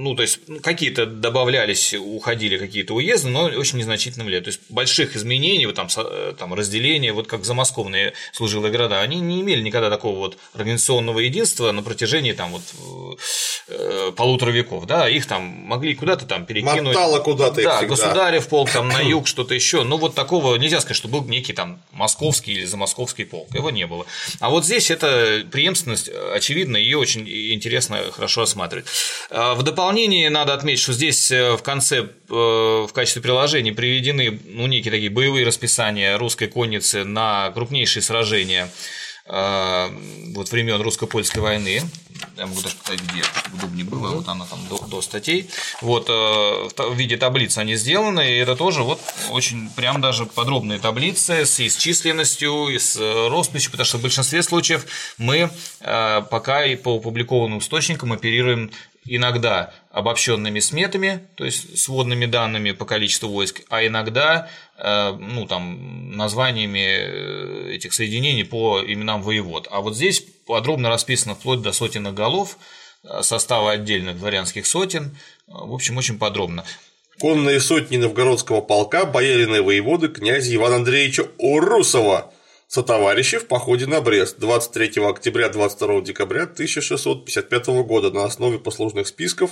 [0.03, 4.45] ну, то есть какие-то добавлялись, уходили какие-то уезды, но очень незначительным лет.
[4.45, 9.21] То есть больших изменений, вот там, э, там разделения, вот как замосковные служилые города, они
[9.21, 12.63] не имели никогда такого вот организационного единства на протяжении там вот
[13.69, 16.95] э, полутора веков, да, их там могли куда-то там перекинуть.
[16.95, 19.83] Мотало куда-то Да, государев полк там на юг, что-то еще.
[19.83, 23.53] Ну, вот такого нельзя сказать, что был некий там московский или замосковский полк.
[23.55, 24.07] Его не было.
[24.39, 28.87] А вот здесь эта преемственность очевидна, ее очень интересно, хорошо рассматривать.
[29.31, 34.39] А, в дополнение надо отметить, что здесь э, в конце э, в качестве приложения приведены
[34.45, 41.83] ну, некие такие боевые расписания русской конницы на крупнейшие сражения Э, вот времен русско-польской войны.
[42.37, 44.15] Я могу даже показать, где, чтобы удобнее было.
[44.15, 45.49] Вот она там до, до статей.
[45.81, 50.79] Вот э, в виде таблиц они сделаны, и это тоже вот очень прям даже подробные
[50.79, 52.97] таблицы с исчисленностью, и с
[53.29, 54.87] росписью, потому что в большинстве случаев
[55.19, 58.71] мы э, пока и по опубликованным источникам оперируем
[59.05, 66.17] иногда обобщенными сметами, то есть сводными данными по количеству войск, а иногда э, ну, там,
[66.17, 69.69] названиями э, этих соединений по именам воевод.
[69.71, 72.59] А вот здесь подробно расписано вплоть до сотенных голов,
[73.03, 76.65] э, состава отдельных дворянских сотен, в общем, очень подробно.
[77.19, 82.33] Конные сотни новгородского полка, боярины воеводы князя Ивана Андреевича Урусова–
[82.73, 89.51] сотоварищи в походе на Брест 23 октября 22 декабря 1655 года на основе послужных списков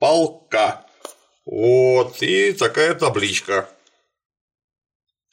[0.00, 0.84] полка.
[1.46, 3.70] Вот, и такая табличка.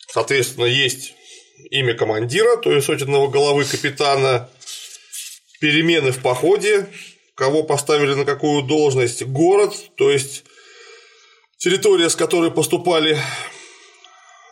[0.08, 1.16] Соответственно, есть
[1.72, 4.48] имя командира, то есть сотенного головы капитана,
[5.60, 6.88] перемены в походе,
[7.34, 10.44] кого поставили на какую должность, город, то есть
[11.58, 13.18] территория, с которой поступали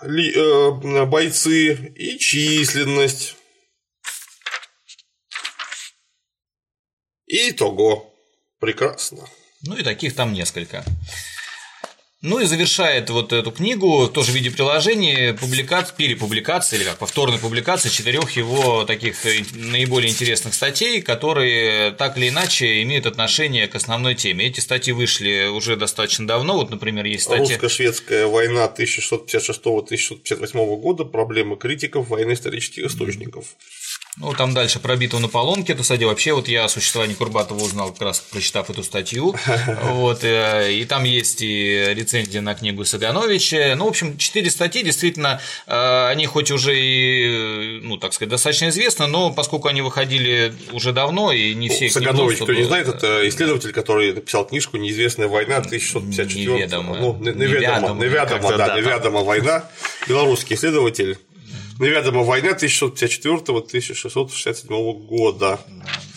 [0.05, 3.35] ли, э, бойцы и численность.
[7.27, 8.11] И итого.
[8.59, 9.27] Прекрасно.
[9.61, 10.83] Ну и таких там несколько.
[12.25, 17.37] Ну и завершает вот эту книгу, тоже в виде приложения, публикация, перепубликация или как повторная
[17.37, 23.75] публикация четырех его таких э, наиболее интересных статей, которые так или иначе имеют отношение к
[23.75, 24.47] основной теме.
[24.47, 27.57] Эти статьи вышли уже достаточно давно, вот, например, есть статья...
[27.57, 33.55] Русско-шведская война 1656-1658 года, проблемы критиков войны исторических источников.
[34.17, 37.91] Ну, там дальше про битву на Полонке, кстати, вообще вот я о существовании Курбатова узнал,
[37.91, 39.35] как раз прочитав эту статью,
[39.83, 44.83] вот, э, и там есть и рецензия на книгу Сагановича, ну, в общем, четыре статьи,
[44.83, 50.53] действительно, э, они хоть уже и, ну, так сказать, достаточно известны, но поскольку они выходили
[50.71, 51.89] уже давно, и не все...
[51.89, 56.95] Саганович, кто не знает, это исследователь, который написал книжку «Неизвестная война» 1654 Неведомо.
[56.95, 59.69] Ну, неведомо, неведомо, да, неведома война,
[60.07, 61.17] белорусский исследователь,
[61.77, 65.59] Неведома война 1604-1667 года.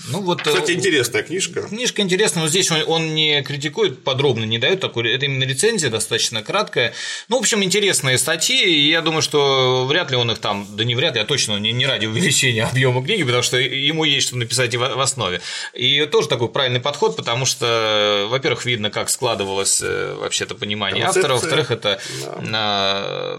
[0.09, 1.63] Ну, вот, Кстати, э, интересная книжка.
[1.63, 5.91] Книжка интересная, но здесь он, он не критикует подробно, не дает такой, это именно рецензия
[5.91, 6.95] достаточно краткая.
[7.29, 10.85] Ну, в общем, интересные статьи, и я думаю, что вряд ли он их там, да
[10.85, 14.29] не вряд ли, а точно не, не ради увеличения объема книги, потому что ему есть
[14.29, 15.41] что написать и в, в основе.
[15.75, 21.35] И тоже такой правильный подход, потому что, во-первых, видно, как складывалось э, вообще-то понимание автора,
[21.35, 22.01] во-вторых, это
[22.43, 23.39] да.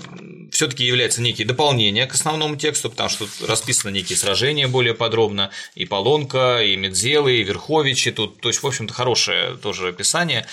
[0.51, 5.51] все-таки является некие дополнения к основному тексту, потому что тут расписаны некие сражения более подробно,
[5.75, 10.45] и Полонка, и Медзелы, и Верховичи, тут, то есть, в общем-то, хорошее тоже описание.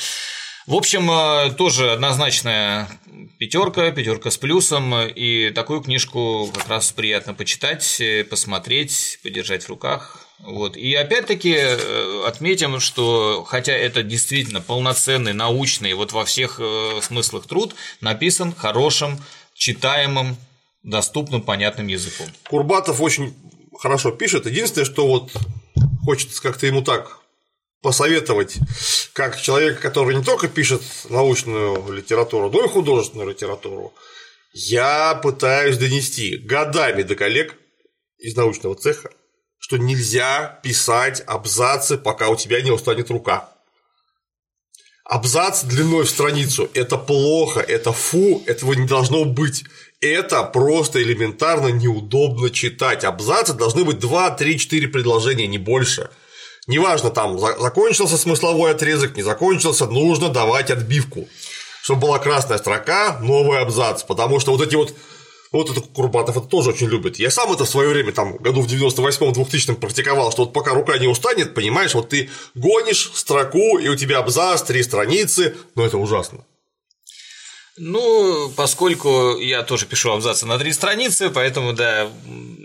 [0.66, 2.88] В общем, э, тоже однозначная
[3.38, 10.26] пятерка, пятерка с плюсом, и такую книжку как раз приятно почитать, посмотреть, подержать в руках.
[10.38, 10.76] Вот.
[10.76, 17.46] И опять-таки э, отметим, что хотя это действительно полноценный, научный, вот во всех э, смыслах
[17.46, 19.18] труд, написан хорошим,
[19.54, 20.36] читаемым,
[20.82, 22.26] доступным, понятным языком.
[22.48, 23.34] Курбатов очень
[23.78, 24.46] хорошо пишет.
[24.46, 25.32] Единственное, что вот
[26.06, 27.18] хочется как-то ему так
[27.82, 28.58] посоветовать,
[29.12, 33.92] как человека, который не только пишет научную литературу, но и художественную литературу,
[34.52, 37.56] я пытаюсь донести годами до коллег
[38.18, 39.10] из научного цеха,
[39.58, 43.52] что нельзя писать абзацы, пока у тебя не устанет рука.
[45.04, 49.64] Абзац длиной в страницу– это плохо, это фу, этого не должно быть.
[50.00, 53.04] Это просто элементарно неудобно читать.
[53.04, 56.11] Абзацы должны быть 2, 3, 4 предложения, не больше.
[56.66, 61.28] Неважно, там закончился смысловой отрезок, не закончился, нужно давать отбивку.
[61.80, 64.02] Чтобы была красная строка, новый абзац.
[64.02, 64.92] Потому что вот эти вот
[65.52, 67.18] вот это Курбатов это тоже очень любит.
[67.18, 70.74] Я сам это в свое время, там, году в 98-м, 2000-м практиковал, что вот пока
[70.74, 75.87] рука не устанет, понимаешь, вот ты гонишь строку, и у тебя абзац, три страницы, но
[75.87, 76.44] это ужасно.
[77.78, 82.08] Ну, поскольку я тоже пишу абзацы на три страницы, поэтому, да,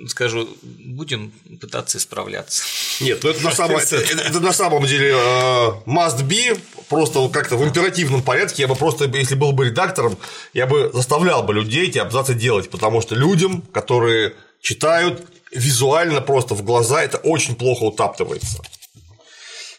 [0.07, 2.63] скажу, будем пытаться исправляться.
[3.01, 7.57] Нет, ну это на самом, это, это на самом деле uh, must be, просто как-то
[7.57, 10.17] в императивном порядке, я бы просто, если был бы редактором,
[10.53, 16.55] я бы заставлял бы людей эти абзацы делать, потому что людям, которые читают, визуально просто
[16.55, 18.61] в глаза это очень плохо утаптывается.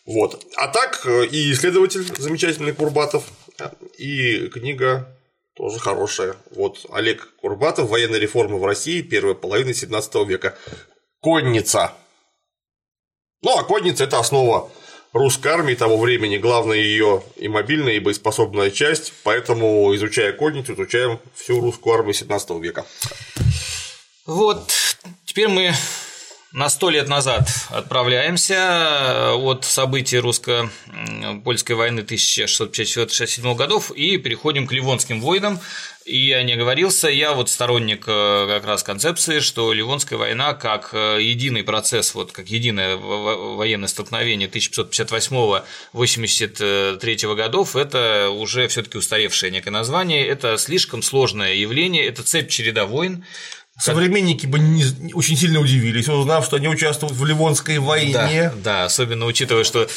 [0.04, 0.44] Вот.
[0.56, 3.24] А так э, и исследователь замечательный Курбатов,
[3.96, 5.08] и книга
[5.54, 6.36] тоже хорошая.
[6.50, 10.56] Вот Олег Курбатов, военные реформы в России, первая половина 17 века.
[11.20, 11.92] Конница.
[13.42, 14.70] Ну, а конница– это основа
[15.12, 21.20] русской армии того времени, главная ее и мобильная, и боеспособная часть, поэтому, изучая конницу, изучаем
[21.34, 22.86] всю русскую армию 17 века.
[24.26, 24.72] Вот,
[25.24, 25.72] теперь мы
[26.52, 29.32] на сто лет назад отправляемся.
[29.34, 35.60] От событий русско-польской войны 1654-67 годов и переходим к Ливонским войнам.
[36.04, 40.90] И я не оговорился, я вот сторонник э, как раз концепции, что Ливонская война как
[40.92, 49.52] э, единый процесс, вот как единое военное столкновение 1558-83 годов, это уже все таки устаревшее
[49.52, 53.24] некое название, это слишком сложное явление, это цепь череда войн,
[53.82, 58.12] Современники бы не, очень сильно удивились, узнав, что они участвуют в Ливонской войне.
[58.12, 59.88] Да, да, особенно учитывая, что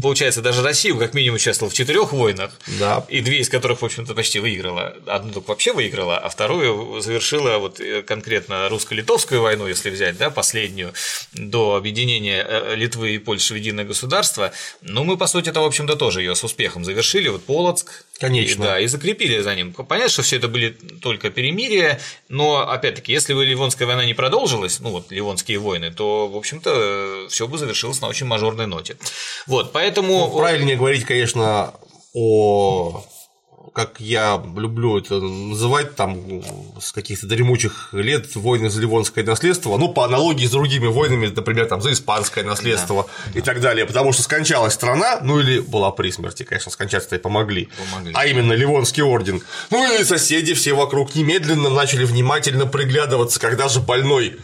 [0.00, 3.04] получается даже Россия как минимум участвовала в четырех войнах, да.
[3.08, 4.94] и две из которых, в общем-то, почти выиграла.
[5.06, 10.30] Одну только вообще выиграла, а вторую завершила вот э, конкретно русско-литовскую войну, если взять, да,
[10.30, 10.92] последнюю,
[11.32, 14.52] до объединения э, Литвы и Польши в единое государство.
[14.82, 17.28] Ну, мы, по сути, это, в общем-то, тоже ее с успехом завершили.
[17.28, 18.62] Вот Полоцк, Конечно.
[18.62, 19.72] И, да, и закрепили за ним.
[19.72, 24.80] Понятно, что все это были только перемирия, но опять-таки, если бы Ливонская война не продолжилась,
[24.80, 28.96] ну вот Ливонские войны, то, в общем-то, все бы завершилось на очень мажорной ноте.
[29.46, 30.18] Вот, поэтому.
[30.18, 31.74] Ну, правильнее говорить, конечно,
[32.12, 33.04] о
[33.72, 36.42] как я люблю это называть, там,
[36.80, 41.66] с каких-то дремучих лет войны за Ливонское наследство, ну, по аналогии с другими войнами, например,
[41.66, 45.90] там, за Испанское наследство да, и так далее, потому что скончалась страна, ну, или была
[45.90, 50.74] при смерти, конечно, скончаться-то и помогли, помогли, а именно Ливонский орден, ну, и соседи все
[50.74, 54.36] вокруг немедленно начали внимательно приглядываться, когда же больной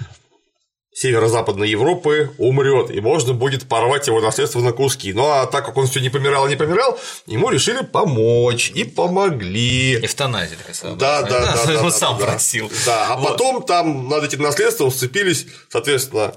[0.95, 5.13] северо-западной Европы умрет, и можно будет порвать его наследство на куски.
[5.13, 8.85] Ну а так как он все не помирал и не помирал, ему решили помочь и
[8.85, 9.97] помогли.
[9.97, 10.97] Эвтаназия такая самая.
[10.97, 11.67] Да, да, да.
[11.67, 12.71] да, он да, сам да, просил.
[12.87, 13.33] Да, а вот.
[13.33, 16.35] потом там над этим наследством сцепились, соответственно,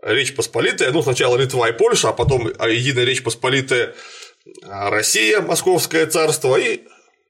[0.00, 3.94] Речь Посполитая, ну сначала Литва и Польша, а потом Единая Речь Посполитая
[4.62, 6.82] Россия, Московское царство и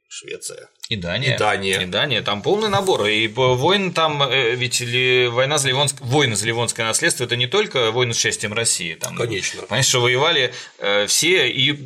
[0.08, 0.68] Швеция.
[0.88, 1.34] И Дания.
[1.34, 1.80] И Дания.
[1.80, 2.22] И Дания.
[2.22, 3.06] Там полный набор.
[3.06, 6.00] И войн там, э, ведь ли, война за Ливонск...
[6.00, 8.94] войны за Ливонское наследство это не только войны с участием России.
[8.94, 9.62] Там, Конечно.
[9.62, 11.78] Понимаешь, что воевали э, все, и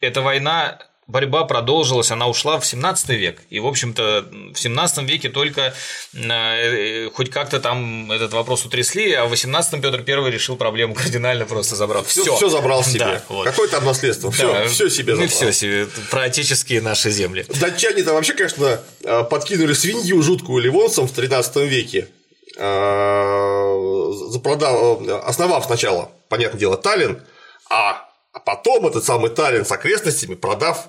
[0.00, 0.78] эта война
[1.10, 3.42] борьба продолжилась, она ушла в 17 век.
[3.50, 5.74] И, в общем-то, в 17 веке только
[6.14, 11.46] э, хоть как-то там этот вопрос утрясли, а в 18 Петр I решил проблему кардинально
[11.46, 12.04] просто забрал.
[12.04, 13.00] Все, все забрал себе.
[13.00, 13.44] Да, вот.
[13.44, 14.30] Какое там наследство?
[14.30, 15.28] Все, да, все себе забрал.
[15.28, 17.44] Ну, все себе, про отеческие наши земли.
[17.48, 22.08] Датчане-то вообще, конечно, э, подкинули свинью жуткую ливонцам в 13 веке
[22.56, 27.20] э, запродав, основав сначала, понятное дело, Таллин,
[27.68, 28.06] а
[28.44, 30.88] потом этот самый Таллин с окрестностями продав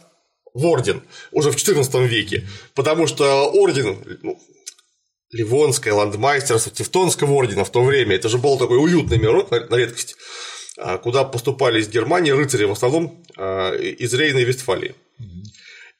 [0.54, 4.40] в орден уже в XIV веке, потому что орден, ну,
[5.32, 10.16] Ливонское ландмайстерство Тевтонского ордена в то время, это же был такой уютный мирок на редкость,
[10.78, 14.96] а, куда поступали из Германии рыцари в основном а, из Рейна и Вестфалии.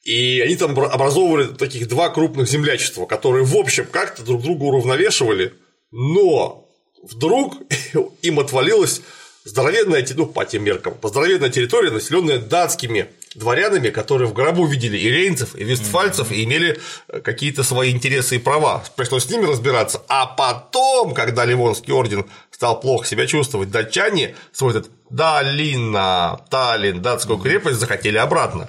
[0.04, 5.54] И они там образовывали таких два крупных землячества, которые, в общем, как-то друг друга уравновешивали,
[5.92, 6.68] но
[7.02, 7.54] вдруг
[8.22, 9.00] им отвалилась
[9.44, 15.10] здоровенная, ну, по тем меркам, здоровенная территория, населенная датскими дворянами, которые в гробу видели и
[15.10, 18.84] рейнцев, и вестфальцев, и имели э, какие-то свои интересы и права.
[18.96, 20.02] Пришлось с ними разбираться.
[20.08, 27.38] А потом, когда Ливонский орден стал плохо себя чувствовать, датчане свой этот Далина, Таллин, датскую
[27.38, 28.68] крепость захотели обратно.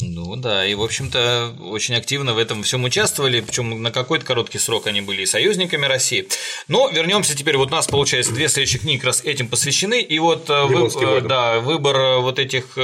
[0.00, 4.58] Ну да, и в общем-то очень активно в этом всем участвовали, причем на какой-то короткий
[4.58, 6.28] срок они были и союзниками России.
[6.68, 10.18] Но вернемся теперь, вот у нас получается две следующих книги как раз этим посвящены, и
[10.18, 12.78] вот э, вы, э, да, выбор э, вот этих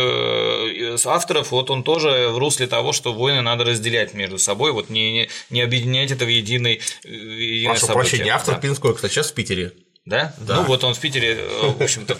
[1.04, 5.12] авторов, вот он тоже в русле того, что войны надо разделять между собой, вот не,
[5.12, 8.10] не, не объединять это в единый, единое Прошу событие.
[8.10, 8.60] прощения, автор да.
[8.60, 9.72] Пинской, кстати, сейчас в Питере.
[10.04, 10.34] Да?
[10.38, 10.56] да?
[10.56, 12.18] Ну вот он в Питере, в общем-то,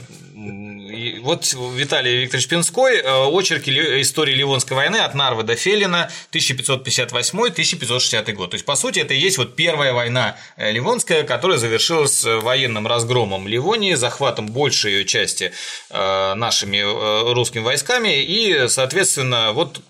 [1.25, 3.71] вот Виталий Викторович Пинской, э, очерки
[4.03, 8.51] истории Ливонской войны от Нарвы до Фелина 1558-1560 год.
[8.51, 12.41] То есть, по сути, это и есть вот первая война э, Ливонская, которая завершилась э,
[12.41, 15.53] военным разгромом Ливонии, захватом большей ее части
[15.91, 16.83] нашими
[17.33, 19.81] русскими войсками, и, соответственно, вот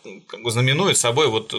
[0.44, 1.52] знаменует собой вот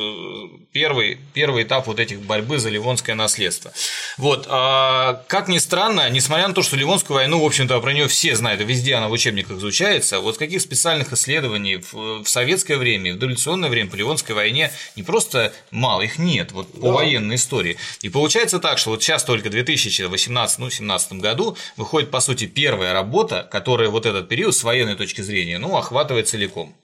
[0.76, 3.72] первый, первый этап вот этих борьбы за Ливонское наследство.
[4.18, 8.10] Вот, а, как ни странно, несмотря на то, что Ливонскую войну, в общем-то, про нее
[8.10, 13.14] все знают, везде она в учебниках изучается, вот каких специальных исследований в, в советское время,
[13.14, 16.94] в дореволюционное время, по Ливонской войне не просто мало, их нет, вот по да.
[16.94, 17.78] военной истории.
[18.02, 22.46] И получается так, что вот сейчас только в 2018 ну, 17 году выходит, по сути,
[22.46, 26.76] первая работа, которая вот этот период с военной точки зрения, ну, охватывает целиком.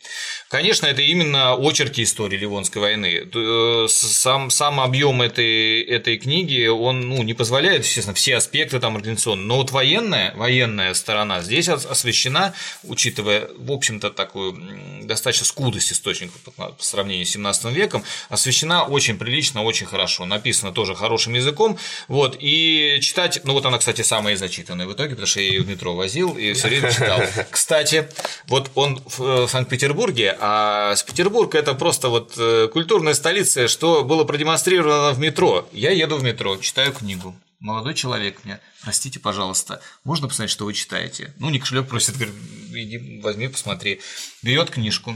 [0.50, 3.30] Конечно, это именно очерки истории Ливонской войны.
[3.34, 8.98] Э, сам, сам объем этой, этой книги, он ну, не позволяет, естественно, все аспекты там
[8.98, 9.48] организационные.
[9.48, 14.58] Но вот военная, военная сторона здесь освещена, учитывая, в общем-то, такую
[15.04, 20.26] достаточно скудость источников по сравнению с 17 веком, освещена очень прилично, очень хорошо.
[20.26, 21.78] Написано тоже хорошим языком.
[22.08, 25.62] Вот, и читать, ну вот она, кстати, самая зачитанная в итоге, потому что я ее
[25.62, 27.22] в метро возил и все время читал.
[27.52, 28.10] Кстати,
[28.48, 34.24] вот он в э, Санкт-Петербурге, а Петербург это просто вот э, культурная столица, что было
[34.24, 35.68] продемонстрировано в метро.
[35.72, 37.36] Я еду в метро, читаю книгу.
[37.62, 41.32] Молодой человек мне, простите, пожалуйста, можно посмотреть, что вы читаете?
[41.38, 42.34] Ну, не кошелек просит, говорит,
[42.74, 44.02] иди, возьми, посмотри.
[44.42, 45.16] Берет книжку,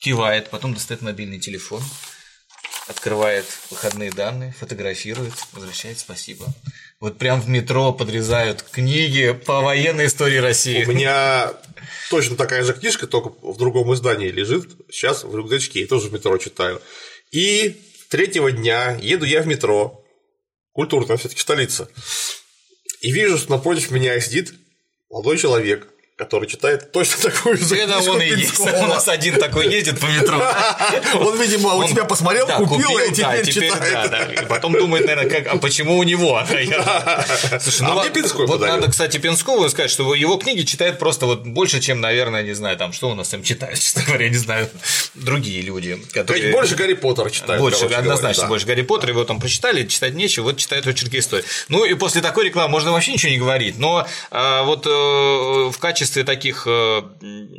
[0.00, 1.80] кивает, потом достает мобильный телефон,
[2.88, 6.52] открывает выходные данные, фотографирует, возвращает спасибо.
[6.98, 10.84] Вот прям в метро подрезают книги по военной истории России.
[10.84, 11.52] У меня
[12.10, 14.72] точно такая же книжка, только в другом издании лежит.
[14.90, 16.82] Сейчас в рюкзачке, я тоже в метро читаю.
[17.30, 19.99] И третьего дня еду я в метро,
[20.80, 21.90] культурная все-таки столица,
[23.02, 24.54] и вижу, что напротив меня сидит
[25.10, 25.86] молодой человек,
[26.20, 28.60] который читает точно такую же Это он и есть.
[28.60, 30.38] У нас один такой ездит по метро.
[31.14, 34.46] Он, видимо, у тебя посмотрел, купил, и теперь читает.
[34.46, 36.42] Потом думает, наверное, а почему у него?
[37.60, 41.80] Слушай, ну а Вот надо, кстати, Пинскову сказать, что его книги читает просто вот больше,
[41.80, 44.68] чем, наверное, не знаю, там, что у нас там читают, честно говоря, не знаю,
[45.14, 45.98] другие люди.
[46.12, 46.52] Которые...
[46.52, 47.62] Больше Гарри Поттера читают.
[47.62, 51.44] Больше, однозначно, больше Гарри Поттера, его там прочитали, читать нечего, вот читают очерки истории.
[51.68, 55.78] Ну и после такой рекламы можно вообще ничего не говорить, но а, вот э, в
[55.78, 57.02] качестве качестве таких э,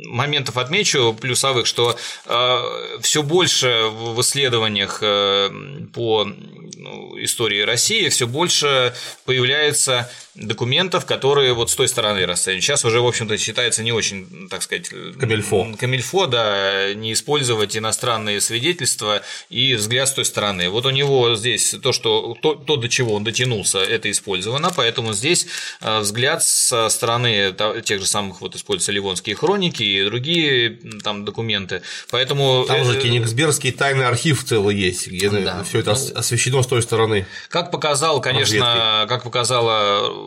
[0.08, 1.96] моментов отмечу плюсовых, что
[2.26, 5.48] э, все больше в исследованиях э,
[5.94, 8.94] по ну, истории России все больше
[9.24, 12.64] появляется документов, которые вот с той стороны расценивают.
[12.64, 15.74] Сейчас уже, в общем-то, считается не очень, так сказать, камильфо.
[15.78, 20.70] камильфо, да, не использовать иностранные свидетельства и взгляд с той стороны.
[20.70, 25.12] Вот у него здесь то, что то, то до чего он дотянулся, это использовано, поэтому
[25.12, 25.46] здесь
[25.82, 27.54] э, взгляд со стороны
[27.84, 33.02] тех же самых вот используются ливонские хроники и другие там документы, поэтому там же э,
[33.02, 37.26] Кенигсбергский тайный архив целый есть, где да, все это освещено с той стороны.
[37.50, 40.21] Как показал, конечно, как показала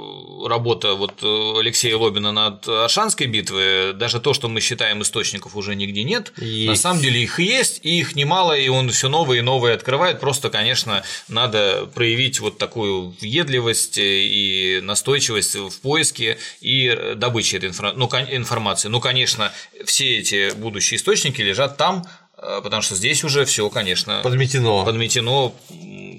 [0.47, 5.75] работа вот э, Алексея Лобина над Аршанской битвой, даже то, что мы считаем источников уже
[5.75, 6.67] нигде нет, есть.
[6.67, 10.19] на самом деле их есть, и их немало, и он все новые и новые открывает,
[10.19, 18.05] просто, конечно, надо проявить вот такую въедливость и настойчивость в поиске и добыче этой ну,
[18.05, 18.87] информации.
[18.87, 19.51] Ну, конечно,
[19.85, 22.05] все эти будущие источники лежат там,
[22.37, 24.85] э, потому что здесь уже все, конечно, подметено.
[24.85, 25.53] подметено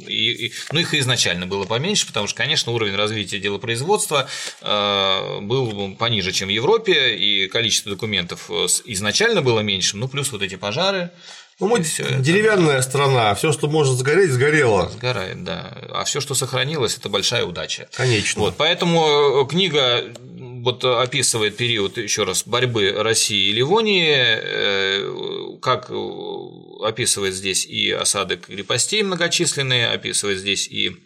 [0.07, 4.29] и, и, ну, их изначально было поменьше, потому что, конечно, уровень развития делопроизводства
[4.63, 10.33] э, был пониже, чем в Европе, и количество документов э, изначально было меньше, ну, плюс
[10.33, 11.11] вот эти пожары,
[11.59, 12.83] ну, мы деревянная это...
[12.83, 14.91] страна, все, что может сгореть, сгорело.
[14.91, 15.75] Сгорает, да.
[15.91, 17.89] А все, что сохранилось, это большая удача.
[17.95, 18.43] Конечно.
[18.43, 20.05] Вот, поэтому э, книга
[20.67, 25.93] вот описывает период, еще раз, борьбы России и Ливонии, как
[26.83, 30.97] описывает здесь и осады крепостей многочисленные, описывает здесь и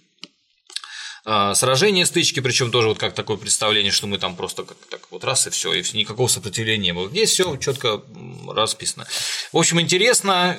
[1.24, 5.00] а, сражения, стычки, причем тоже вот как такое представление, что мы там просто как так
[5.10, 7.08] вот раз и все, и никакого сопротивления не было.
[7.08, 8.00] Здесь все четко
[8.48, 9.06] расписано.
[9.52, 10.56] В общем, интересно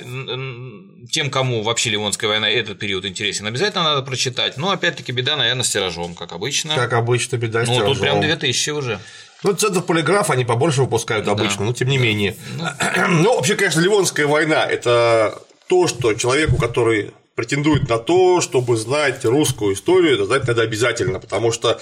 [1.09, 4.57] тем, кому вообще Ливонская война этот период интересен, обязательно надо прочитать.
[4.57, 6.75] Но опять-таки беда, наверное, с тиражом, как обычно.
[6.75, 7.87] Как обычно, беда с ну, тиражом.
[7.87, 8.99] Ну, тут прям 2000 уже.
[9.43, 11.63] Ну, центр полиграф они побольше выпускают обычно, да.
[11.65, 12.03] но тем не да.
[12.03, 12.35] менее.
[12.57, 12.65] Ну...
[13.09, 17.11] ну, вообще, конечно, Ливонская война– это то, что человеку, который
[17.41, 21.81] претендует на то, чтобы знать русскую историю, это знать надо обязательно, потому что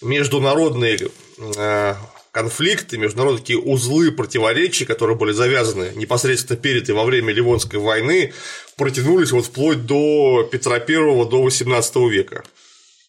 [0.00, 1.10] международные
[1.58, 1.94] э,
[2.30, 8.32] конфликты, международные такие узлы противоречий, которые были завязаны непосредственно перед и во время Ливонской войны,
[8.78, 12.44] протянулись вот вплоть до Петра I, до XVIII века.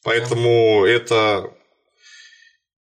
[0.03, 1.53] Поэтому это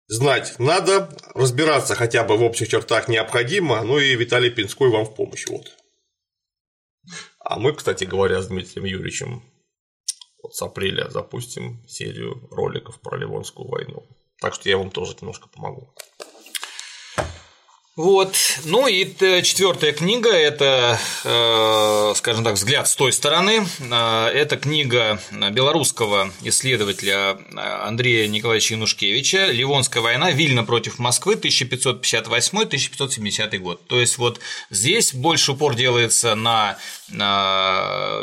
[0.07, 5.13] знать надо, разбираться хотя бы в общих чертах необходимо, ну и Виталий Пинской вам в
[5.13, 5.45] помощь.
[5.47, 5.82] Вот.
[7.43, 9.43] А мы, кстати говоря, с Дмитрием Юрьевичем
[10.41, 14.07] вот с апреля запустим серию роликов про Ливонскую войну.
[14.39, 15.93] Так что я вам тоже немножко помогу.
[17.95, 18.35] Вот.
[18.65, 19.05] Ну и
[19.43, 23.67] четвертая книга– это, э, скажем так, взгляд с той стороны.
[23.81, 25.21] Э, это книга
[25.51, 30.31] белорусского исследователя э, Андрея Николаевича Янушкевича «Ливонская война.
[30.31, 31.35] Вильна против Москвы.
[31.35, 33.85] 1558-1570 год».
[33.85, 34.39] То есть вот
[34.71, 36.79] здесь больше упор делается на,
[37.09, 38.17] на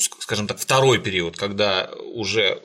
[0.00, 2.60] скажем так, второй период, когда уже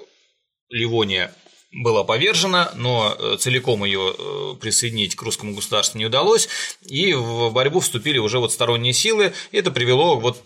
[0.71, 1.31] Ливония
[1.71, 6.49] была повержена, но э, целиком ее э, присоединить к русскому государству не удалось,
[6.87, 9.33] и в борьбу вступили уже вот сторонние силы.
[9.51, 10.41] И это привело, вот,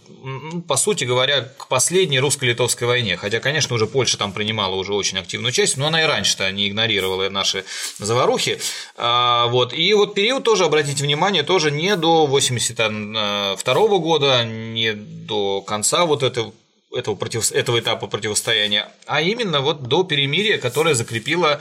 [0.68, 3.16] по сути говоря, к последней русско-литовской войне.
[3.16, 6.68] Хотя, конечно, уже Польша там принимала уже очень активную часть, но она и раньше-то не
[6.68, 7.64] игнорировала наши
[8.00, 8.60] заварухи.
[8.98, 9.74] А, вот.
[9.74, 16.22] И вот период тоже, обратите внимание, тоже не до 82 года, не до конца вот
[16.22, 16.54] этого
[16.94, 21.60] этого, против, этого этапа противостояния, а именно вот до перемирия, которое закрепило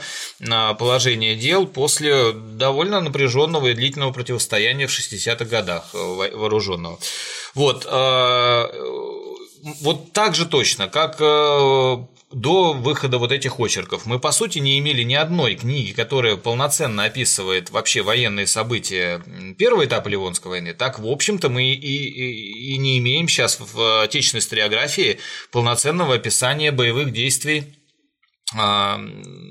[0.49, 6.99] а, положение дел после довольно напряженного и длительного противостояния в 60-х годах э, вооруженного.
[7.55, 8.69] Вот, а,
[9.81, 11.97] вот так же точно, как э,
[12.33, 14.05] до выхода вот этих очерков.
[14.05, 19.21] Мы, по сути, не имели ни одной книги, которая полноценно описывает вообще военные события
[19.57, 24.03] первого этапа Ливонской войны, так, в общем-то, мы и, и, и не имеем сейчас в
[24.03, 25.19] отечественной историографии
[25.51, 27.65] полноценного описания боевых действий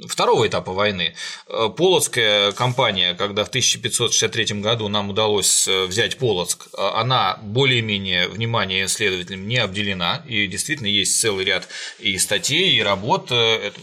[0.09, 1.15] второго этапа войны.
[1.49, 8.29] Э, Полоцкая кампания, когда в 1563 году нам удалось э, взять Полоцк, э, она более-менее
[8.29, 13.31] внимание исследователям не обделена, и действительно есть целый ряд и статей, и работ,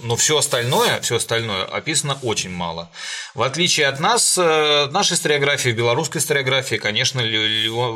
[0.04, 2.90] но все остальное, все остальное описано очень мало.
[3.36, 7.22] В отличие от нас, наша историография, белорусская историография, конечно,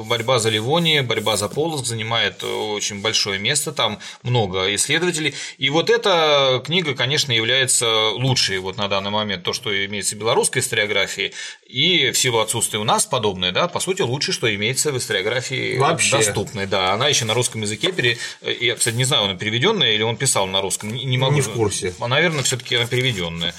[0.06, 5.90] борьба за Ливония, борьба за Полоцк занимает очень большое место, там много исследователей, и вот
[5.90, 10.64] эта книга, конечно, конечно, является лучшей вот на данный момент то, что имеется в белорусской
[10.64, 11.32] историографии,
[11.68, 15.78] и в силу отсутствия у нас подобное, да, по сути, лучше, что имеется в историографии
[15.78, 16.18] Вообще.
[16.18, 18.18] доступной, да, она еще на русском языке, пере...
[18.42, 21.36] я, кстати, не знаю, он переведенная или он писал на русском, не могу.
[21.36, 21.94] Не в курсе.
[22.00, 23.54] Наверное, все-таки она переведенная,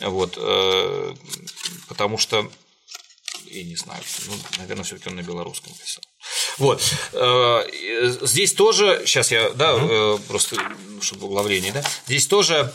[0.00, 1.14] вот, э,
[1.88, 2.50] потому что
[3.46, 6.02] я не знаю, ну, наверное, все-таки он на белорусском писал.
[6.58, 6.82] Вот.
[7.14, 7.64] Э,
[8.20, 10.20] здесь тоже, сейчас я, да, угу.
[10.28, 10.56] просто,
[11.00, 12.70] чтобы угловление, да, здесь тоже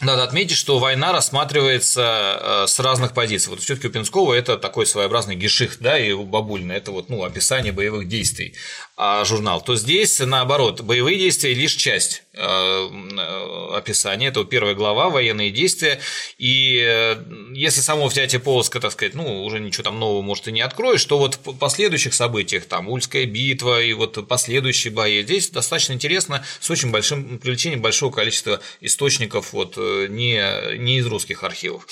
[0.00, 3.50] надо отметить, что война рассматривается э, с разных позиций.
[3.50, 7.22] Вот все-таки у Пинского это такой своеобразный геших, да, и у Бабульна это вот, ну,
[7.22, 8.54] описание боевых действий
[8.96, 9.60] а, журнал.
[9.60, 14.28] То здесь, наоборот, боевые действия лишь часть э, э, описания.
[14.28, 16.00] Это первая глава военные действия.
[16.38, 17.16] И
[17.54, 21.04] если само взятие Полоска, так сказать, ну, уже ничего там нового, может, и не откроешь,
[21.04, 26.44] то вот в последующих событиях, там, Ульская битва и вот последующие бои, здесь достаточно интересно,
[26.60, 29.76] с очень большим привлечением большого количества источников вот
[30.08, 31.86] не, не из русских архивов.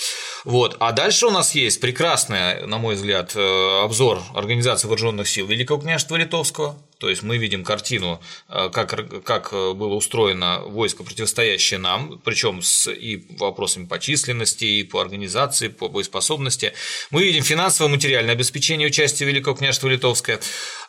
[0.44, 0.76] Вот.
[0.80, 5.80] А дальше у нас есть прекрасный, на мой взгляд, э, обзор Организации Вооруженных сил Великого
[5.80, 6.76] княжества Литовского.
[6.98, 12.90] То есть мы видим картину, э, как, как было устроено войско, противостоящее нам, причем с
[12.90, 16.72] и вопросами по численности, и по организации, по боеспособности.
[17.10, 20.40] Мы видим финансово-материальное обеспечение участия Великого княжества Литовское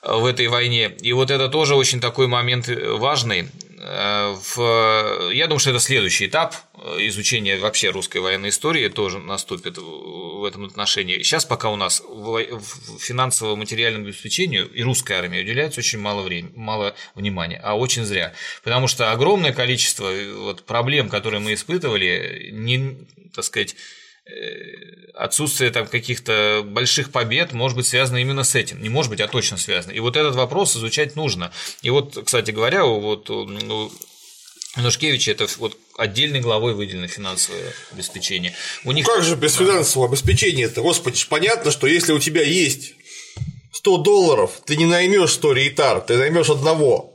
[0.01, 0.95] э, в этой войне.
[1.01, 3.49] И вот это тоже очень такой момент важный.
[3.81, 5.31] В...
[5.31, 6.53] Я думаю, что это следующий этап
[6.97, 11.21] изучения вообще русской военной истории тоже наступит в этом отношении.
[11.21, 12.03] Сейчас пока у нас
[12.99, 18.33] финансово-материальному обеспечению и русской армии уделяется очень мало времени, мало внимания, а очень зря.
[18.63, 22.97] Потому что огромное количество вот проблем, которые мы испытывали, не,
[23.33, 23.77] так сказать, э,
[25.13, 28.81] отсутствие там каких-то больших побед может быть связано именно с этим.
[28.81, 29.91] Не может быть, а точно связано.
[29.91, 31.51] И вот этот вопрос изучать нужно.
[31.81, 33.29] И вот, кстати говоря, вот
[34.77, 38.55] Янушкевич это вот отдельной главой выделено финансовое обеспечение.
[38.85, 39.05] У них...
[39.05, 40.81] Как же без финансового обеспечения это?
[40.81, 42.93] Господи, понятно, что если у тебя есть
[43.73, 47.08] 100 долларов, ты не наймешь 100 рейтар, ты наймешь одного.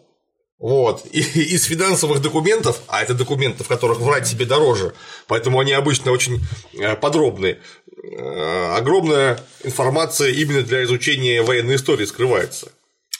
[0.58, 1.04] Вот.
[1.12, 4.94] И из финансовых документов, а это документы, в которых врать себе дороже,
[5.26, 6.40] поэтому они обычно очень
[6.72, 12.70] э, подробные, э, огромная информация именно для изучения военной истории скрывается.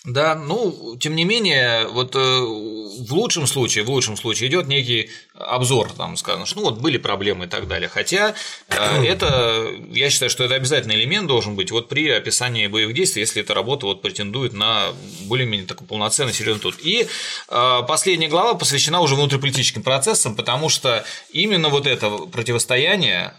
[0.05, 5.09] Да, ну, тем не менее, вот э, в лучшем случае, в лучшем случае идет некий
[5.37, 7.89] обзор, там сказано, что ну вот были проблемы и так далее.
[7.89, 8.35] Хотя
[8.69, 13.21] э, это, я считаю, что это обязательный элемент должен быть вот при описании боевых действий,
[13.21, 16.77] если эта работа вот претендует на более-менее такой полноценный серьезный труд.
[16.83, 17.09] И
[17.49, 23.35] э, последняя глава посвящена уже внутриполитическим процессам, потому что именно вот это противостояние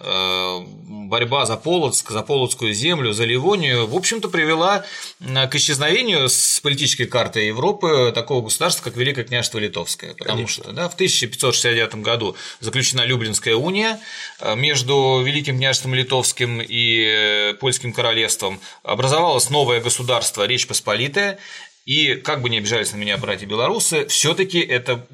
[1.05, 4.83] борьба за Полоцк, за Полоцкую землю, за Ливонию, в общем-то, привела
[5.19, 10.13] к исчезновению с политической карты Европы такого государства, как Великое княжество Литовское.
[10.13, 10.63] Потому Конечно.
[10.63, 13.99] что да, в 1569 году заключена Люблинская уния
[14.39, 18.59] э, между Великим княжеством Литовским и э, Польским королевством.
[18.83, 21.39] Образовалось новое государство Речь Посполитая,
[21.85, 25.05] и как бы ни обижались на меня братья белорусы, все-таки это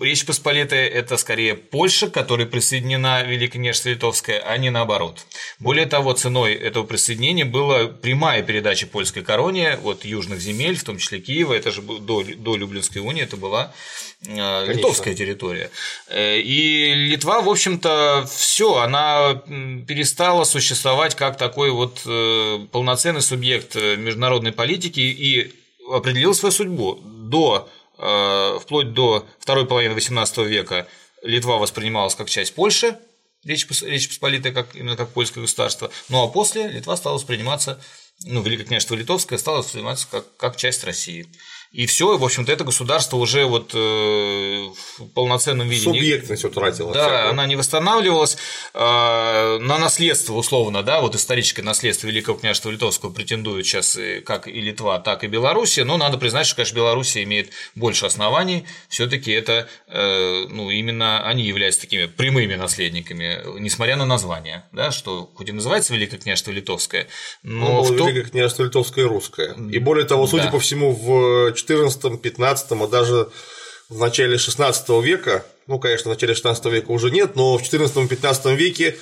[0.00, 5.26] Речь Посполитая– это скорее Польша, которая присоединена Великое княжество Литовское, а не наоборот.
[5.58, 10.96] Более того, ценой этого присоединения была прямая передача польской короне от южных земель, в том
[10.96, 13.74] числе Киева, это же до, до Люблинской унии, это была
[14.22, 14.72] э, Конечно.
[14.72, 15.70] литовская территория.
[16.08, 19.42] Э, и Литва, в общем-то, все, она
[19.86, 25.52] перестала существовать как такой вот э, полноценный субъект международной политики и
[25.90, 27.68] определил свою судьбу до
[28.00, 30.88] вплоть до второй половины XVIII века
[31.22, 32.98] Литва воспринималась как часть Польши,
[33.44, 37.80] Речь, Речь Посполитая как, именно как польское государство, ну а после Литва стала восприниматься,
[38.24, 41.26] ну, Великое княжество Литовское стало восприниматься как, как часть России.
[41.72, 45.84] И все, в общем-то, это государство уже вот э, в полноценном виде.
[45.84, 46.92] Субъектность утратила.
[46.92, 47.30] Да, всякую.
[47.30, 48.36] она не восстанавливалась
[48.74, 54.60] э, на наследство, условно, да, вот историческое наследство Великого княжества Литовского претендует сейчас как и
[54.60, 59.68] Литва, так и Белоруссия, но надо признать, что, конечно, Белоруссия имеет больше оснований, все-таки это,
[59.86, 65.52] э, ну, именно они являются такими прямыми наследниками, несмотря на название, да, что хоть и
[65.52, 67.06] называется Великое княжество Литовское,
[67.44, 67.60] но.
[67.60, 67.92] Ну, в.
[67.92, 69.54] Великое княжество Литовское и русское.
[69.70, 70.50] И более того, судя да.
[70.50, 73.28] по всему, в XIV-XV, а даже
[73.88, 78.54] в начале XVI века, ну, конечно, в начале XVI века уже нет, но в XIV-XV
[78.54, 78.96] веке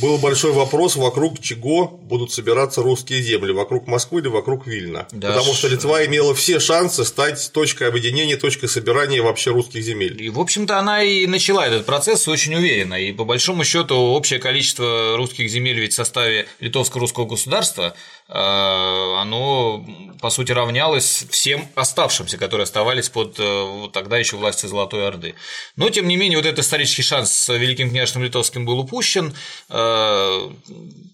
[0.00, 5.06] был большой вопрос, вокруг чего будут собираться русские земли, вокруг Москвы или вокруг Вильна.
[5.10, 10.22] Да, Потому что Литва имела все шансы стать точкой объединения, точкой собирания вообще русских земель.
[10.22, 12.94] И, в общем-то, она и начала этот процесс очень уверенно.
[12.94, 17.94] И, по большому счету, общее количество русских земель ведь в составе литовско-русского государства
[18.28, 19.84] оно,
[20.20, 25.34] по сути, равнялось всем оставшимся, которые оставались под э, тогда еще властью Золотой Орды.
[25.76, 29.34] Но, тем не менее, вот этот исторический шанс с Великим княжеством Литовским был упущен.
[29.68, 29.86] Э,
[30.36, 30.50] Э,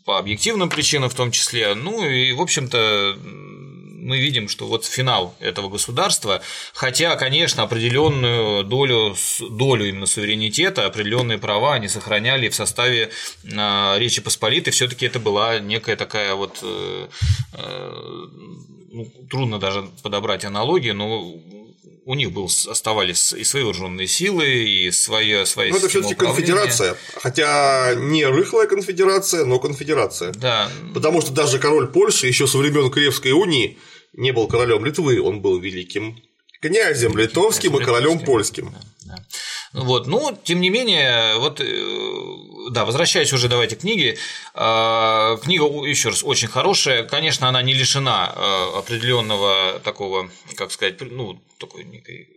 [0.05, 1.75] по объективным причинам в том числе.
[1.75, 3.17] Ну и, в общем-то,
[4.03, 6.43] мы видим, что вот финал этого государства,
[6.75, 13.11] хотя, конечно, определенную долю, долю именно суверенитета, определенные права они сохраняли в составе
[13.45, 17.07] э, Речи Посполитой, все-таки это была некая такая вот э,
[18.93, 21.35] ну, трудно даже подобрать аналогию, но
[22.05, 26.97] у них был, оставались и свои вооруженные силы, и своя, своя Ну, это все-таки конфедерация.
[27.15, 30.33] Хотя не рыхлая конфедерация, но конфедерация.
[30.33, 30.69] Да.
[30.95, 33.79] Потому что даже король Польши еще со времен Киевской унии
[34.13, 36.23] не был королем Литвы, он был великим
[36.61, 38.73] князем литовским и королем польским.
[39.05, 39.25] Да, да.
[39.73, 44.19] Вот, ну, тем не менее, вот, э, да, возвращаясь уже давайте к книге,
[44.55, 51.01] а, книга еще раз очень хорошая, конечно, она не лишена э, определенного такого, как сказать,
[51.01, 52.29] ну, такой некой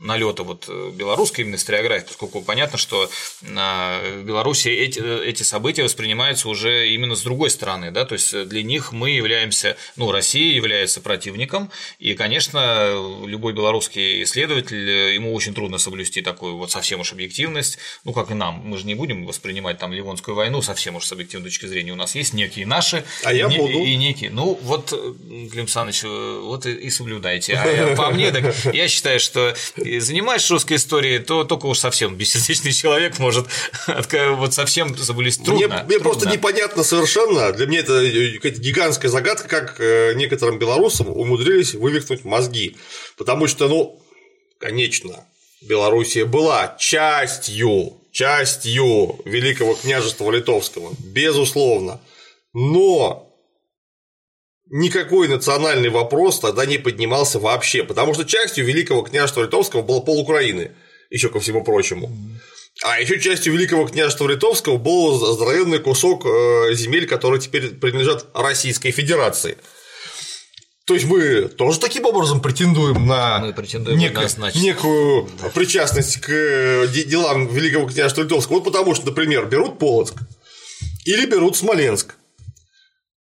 [0.00, 3.10] налета вот э, белорусской именно историографии, поскольку понятно, что
[3.42, 8.62] в Беларуси эти, эти события воспринимаются уже именно с другой стороны, да, то есть для
[8.62, 12.94] них мы являемся, ну, Россия является противником, и, конечно,
[13.26, 18.30] любой белорусский исследователь, э, ему очень трудно соблюсти такую вот совсем уж объективность, ну, как
[18.30, 21.66] и нам, мы же не будем воспринимать там Ливонскую войну совсем уж с объективной точки
[21.66, 23.84] зрения, у нас есть некие наши, а я не, буду.
[23.84, 24.90] и некие, ну, вот,
[25.50, 29.37] Клим Саныч, вот и, и соблюдайте, а по мне, так я считаю, что
[29.76, 33.46] занимаешься русской историей, то только уж совсем бессердечный человек может
[34.36, 35.66] вот совсем забылись трудно.
[35.66, 38.02] Мне, мне просто непонятно совершенно, для меня это
[38.36, 42.76] какая-то гигантская загадка, как э, некоторым белорусам умудрились вывихнуть мозги.
[43.16, 44.00] Потому что, ну,
[44.58, 45.24] конечно,
[45.60, 52.00] Белоруссия была частью, частью Великого княжества Литовского, безусловно.
[52.54, 53.27] Но
[54.70, 60.20] никакой национальный вопрос тогда не поднимался вообще, потому что частью Великого княжества Литовского было пол
[60.20, 60.72] Украины,
[61.10, 62.10] еще ко всему прочему.
[62.84, 68.92] А еще частью Великого княжества Литовского был здоровенный кусок э, земель, которые теперь принадлежат Российской
[68.92, 69.58] Федерации.
[70.84, 75.50] То есть мы тоже таким образом претендуем на мы претендуем нек- некую да.
[75.50, 78.56] причастность к э, делам Великого княжества Литовского.
[78.56, 80.14] Вот потому что, например, берут Полоцк
[81.04, 82.14] или берут Смоленск.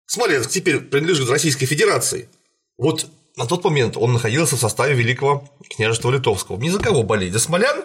[0.10, 2.30] Смоленск теперь принадлежит Российской Федерации.
[2.80, 3.06] Вот
[3.36, 6.58] на тот момент он находился в составе Великого княжества Литовского.
[6.58, 7.32] Ни за кого болеть?
[7.32, 7.84] За смолян?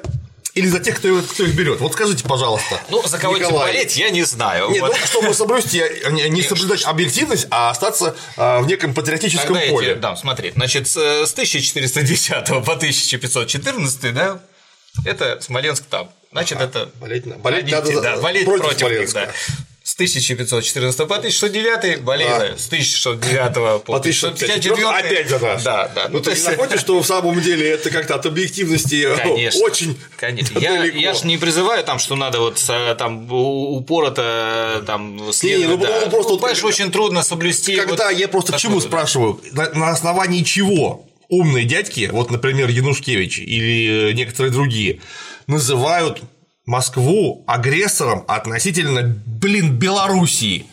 [0.55, 1.81] Или за тех, кто, кто их берет?
[1.81, 2.81] Вот скажите, пожалуйста.
[2.89, 3.73] Ну, за кого Николай.
[3.73, 4.71] болеть, я не знаю.
[4.71, 4.97] Нет, вот.
[4.99, 5.83] ну, чтобы соблюсти,
[6.31, 9.91] не соблюдать объективность, а остаться а, в неком патриотическом Тогда поле.
[9.91, 14.41] Эти, да, смотри, значит, с 1410 по 1514, да,
[15.05, 16.09] это Смоленск там.
[16.33, 19.21] Значит, ага, это болеть, болеть надо да, болеть против, против Смоленска.
[19.21, 19.55] Них, да.
[19.95, 22.59] С 1514 по 1609 болезнь да.
[22.59, 24.89] с 1609 по 1654.
[24.89, 25.63] Опять за нас.
[25.63, 26.09] Да, да.
[26.09, 26.49] Ну, ну ты есть...
[26.49, 30.59] находишь, что в самом деле это как-то от объективности конечно, очень Конечно.
[30.65, 32.61] Я, я же не призываю там, что надо вот
[32.99, 35.79] там упорото там следовать.
[35.81, 36.11] Не, ну, да.
[36.11, 37.77] просто ну, вот, очень трудно соблюсти.
[37.77, 42.69] Когда вот я просто к чему спрашиваю, на, на основании чего умные дядьки, вот, например,
[42.69, 44.99] Янушкевич или некоторые другие,
[45.47, 46.21] называют
[46.67, 50.67] Москву агрессором относительно, блин, Белоруссии.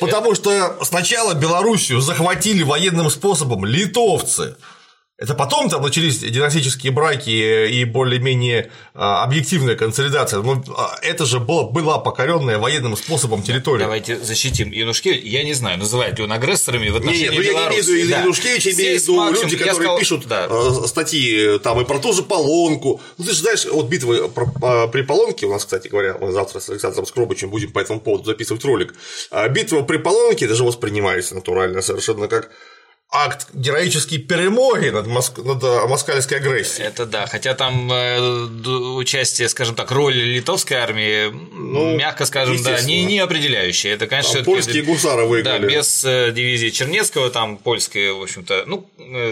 [0.00, 4.56] Потому что сначала Белоруссию захватили военным способом литовцы,
[5.22, 10.42] это потом там начались династические браки и более-менее а, объективная консолидация.
[10.42, 13.84] Но а, это же была, была покоренная военным способом территория.
[13.84, 15.24] Давайте защитим Янушкевича.
[15.24, 17.86] Я не знаю, называют ли он агрессорами в отношении Нет, ну, я не имею в
[17.86, 18.20] виду да.
[18.20, 19.98] Янушкевича, я имею в виду люди, которые сказал...
[19.98, 20.48] пишут да.
[20.50, 23.00] А, статьи там и про ту же Полонку.
[23.16, 26.68] Ну, ты же знаешь, вот битвы при Полонке, у нас, кстати говоря, мы завтра с
[26.68, 28.92] Александром Скробычем будем по этому поводу записывать ролик.
[29.50, 32.50] Битва при Полонке даже воспринимались натурально совершенно как
[33.12, 35.38] акт героической перемоги над, моск...
[35.38, 36.86] над э, москальской агрессией.
[36.86, 38.18] Это да, хотя там э,
[38.96, 43.92] участие, скажем так, роль литовской армии, ну, мягко скажем, да, не, не определяющая.
[43.92, 45.60] Это, конечно, там польские гусары выиграли.
[45.60, 48.88] Да, без э, дивизии Чернецкого, там польская, в общем-то, ну,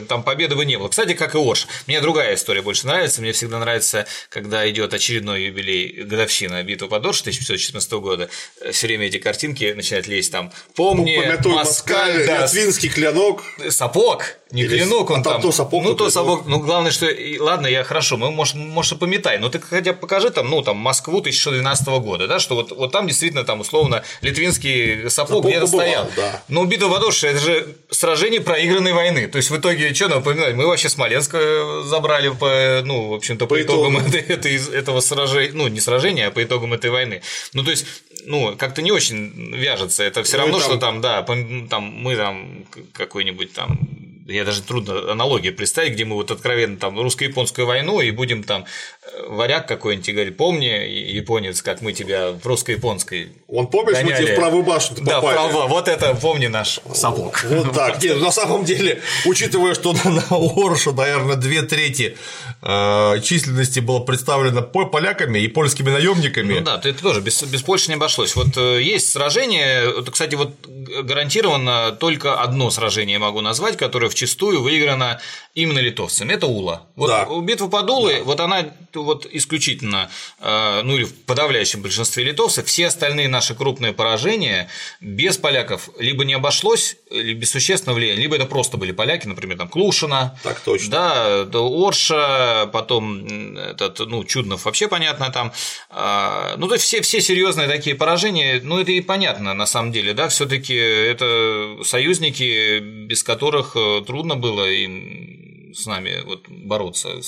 [0.08, 0.88] там победы бы не было.
[0.88, 1.66] Кстати, как и Орш.
[1.86, 3.22] Мне другая история больше нравится.
[3.22, 8.28] Мне всегда нравится, когда идет очередной юбилей, годовщина битвы под Орш 1514 года,
[8.72, 10.52] все время эти картинки начинают лезть там.
[10.74, 15.42] Помни, Москаль, Москаль да, Литвинский клинок сапог, не Или клинок он а там.
[15.42, 16.46] То сапог, ну, то сапог.
[16.46, 17.06] Ну, главное, что.
[17.38, 20.62] Ладно, я хорошо, мы, может, может, и пометай, но ты хотя бы покажи там, ну,
[20.62, 25.66] там, Москву 1612 года, да, что вот, вот там действительно там, условно, литвинский сапог, где-то
[25.66, 26.08] стоял.
[26.16, 26.42] Да.
[26.48, 29.28] Но битва в Адоше это же сражение проигранной войны.
[29.28, 33.46] То есть, в итоге, что напоминать, мы вообще Смоленск э, забрали по, ну, в общем-то,
[33.46, 37.22] по, по итогам этой, этой, этого сражения, ну, не сражения, а по итогам этой войны.
[37.52, 37.86] Ну, то есть,
[38.26, 40.02] ну, как-то не очень вяжется.
[40.02, 40.68] Это все ну, равно, там...
[40.68, 43.78] что там, да, там мы там какой-нибудь там
[44.26, 48.64] я даже трудно аналогию представить, где мы вот откровенно там русско-японскую войну и будем там
[49.02, 54.12] э, варяг какой-нибудь и говорит, помни, японец, как мы тебя в русско-японской Он помнишь, гоняли.
[54.12, 57.44] мы тебе в правую башню Да, право, вот это помни наш сапог.
[57.44, 58.02] Вот так.
[58.02, 62.16] Нет, на самом деле, учитывая, что на Оршу, наверное, две трети
[62.62, 66.58] э, численности было представлено поляками и польскими наемниками.
[66.58, 68.36] Ну да, это тоже без, без Польши не обошлось.
[68.36, 74.62] Вот э, есть сражение, кстати, вот гарантированно только одно сражение я могу назвать, которое вчастую
[74.62, 75.20] выиграна
[75.54, 76.32] именно литовцами.
[76.32, 76.86] Это Ула.
[76.94, 77.26] Вот да.
[77.40, 78.24] битва под Улой, да.
[78.24, 83.92] вот она вот исключительно, э, ну или в подавляющем большинстве литовцев, все остальные наши крупные
[83.92, 84.68] поражения
[85.00, 89.58] без поляков либо не обошлось, либо без существенного влияния, либо это просто были поляки, например,
[89.58, 90.90] там Клушина, так точно.
[90.90, 95.52] да, Орша, потом этот, ну, Чуднов вообще понятно там,
[95.88, 99.92] а, ну, то есть все, все серьезные такие поражения, ну, это и понятно на самом
[99.92, 106.48] деле, да, все таки это союзники, без которых э, трудно было им с нами вот
[106.48, 107.20] бороться.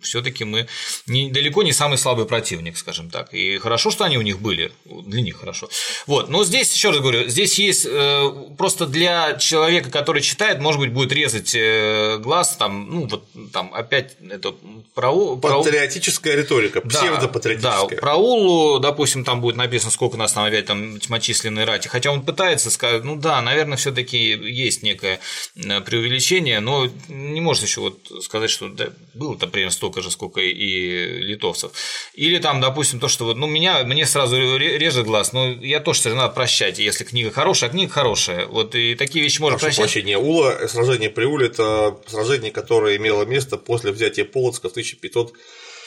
[0.00, 0.68] Все-таки мы
[1.06, 3.34] не, далеко не самый слабый противник, скажем так.
[3.34, 4.72] И хорошо, что они у них были.
[4.84, 5.68] Для них хорошо.
[6.06, 6.28] Вот.
[6.28, 10.92] Но здесь, еще раз говорю, здесь есть э, просто для человека, который читает, может быть,
[10.92, 14.54] будет резать э, глаз, там, ну, вот там опять это
[14.94, 15.36] про.
[15.36, 16.42] Патриотическая про...
[16.42, 17.88] риторика, псевдопатриотическая.
[17.88, 21.88] Да, про Улу, допустим, там будет написано, сколько нас там опять там тьмочисленной рати.
[21.88, 25.20] Хотя он пытается сказать, ну да, наверное, все-таки есть некое
[25.56, 30.42] э, преувеличение, но не может еще вот сказать, что да, было-то примерно столько же, сколько
[30.42, 31.72] и литовцев.
[32.12, 36.00] Или там, допустим, то, что вот, ну, меня, мне сразу режет глаз, но я тоже
[36.00, 38.46] все надо прощать, если книга хорошая, а книга хорошая.
[38.46, 39.92] Вот и такие вещи можно Прошу прощать.
[39.94, 45.32] прощения, Ула, сражение при Уле– это сражение, которое имело место после взятия Полоцка в 1500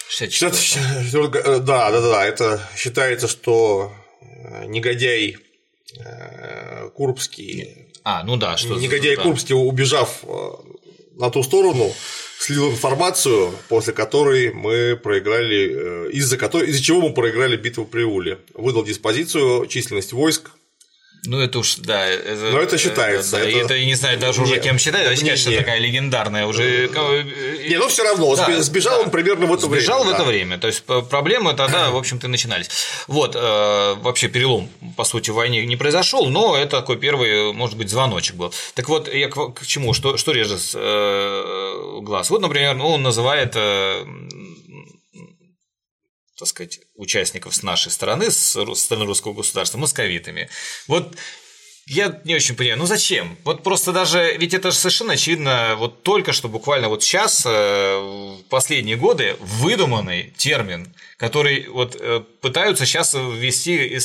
[0.09, 1.59] 64.
[1.59, 5.38] Да, да, да, это считается, что э, негодяй
[5.99, 9.24] э, Курбский а, ну да, что Негодяй да.
[9.24, 10.51] Курбский, убежав э,
[11.22, 11.93] на ту сторону,
[12.39, 18.03] слил информацию, после которой мы проиграли, э, из-за которой, из-за чего мы проиграли битву при
[18.03, 18.39] Уле.
[18.55, 20.51] Выдал диспозицию, численность войск,
[21.24, 22.07] ну, это уж, да.
[22.07, 23.38] Это, Но это считается.
[23.38, 23.74] Это, это...
[23.76, 25.07] это не знаю даже уже кем считать.
[25.07, 26.89] Вообще, конечно, такая легендарная уже.
[26.89, 29.03] Не, ну все равно, да, сбежал да.
[29.03, 29.82] он примерно в это время.
[29.82, 30.57] Сбежал в это время.
[30.57, 32.69] То есть проблемы тогда, в общем-то, начинались.
[33.07, 34.67] Вот, э, вообще перелом,
[34.97, 38.51] по сути, в войне не произошел, но это такой первый, может быть, звоночек был.
[38.74, 39.93] Так вот, я к, к чему?
[39.93, 42.32] Что, что режет э, глаз?
[42.32, 44.05] Вот, например, ну, он называет э,
[46.41, 50.49] так сказать, участников с нашей стороны, с стороны русского государства, московитами.
[50.87, 51.15] Вот
[51.88, 53.38] я не очень понимаю, ну зачем?
[53.43, 57.49] Вот просто даже, ведь это же совершенно очевидно, вот только что буквально вот сейчас, э,
[57.49, 63.99] в последние годы, выдуманный термин, который вот э, пытаются сейчас ввести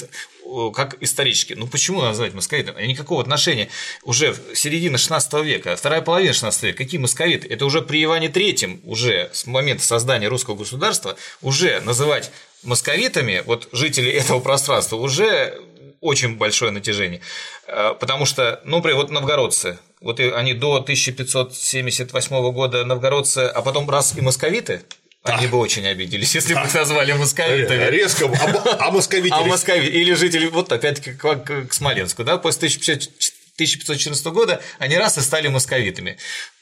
[0.75, 1.55] как исторически.
[1.55, 2.79] Ну почему называть московитом?
[2.79, 3.69] Никакого отношения.
[4.05, 7.49] Уже середина 16 века, вторая половина 16 века, какие московиты?
[7.49, 12.31] Это уже при Иване Третьем, уже с момента создания русского государства, уже называть
[12.63, 15.61] московитами, вот жители этого пространства, уже
[16.07, 17.21] очень большое натяжение.
[17.67, 23.89] Э, потому что, ну, например, вот новгородцы, вот они до 1578 года новгородцы, а потом
[23.91, 24.83] раз и московиты,
[25.23, 27.91] они бы очень обиделись, если бы их назвали московитами.
[27.91, 29.35] Резко, а, а московити.
[29.35, 29.91] А московити.
[29.91, 35.21] Или жители, вот опять к, к, к Смоленску, да, после 1514 года они раз и
[35.21, 36.17] стали московитами.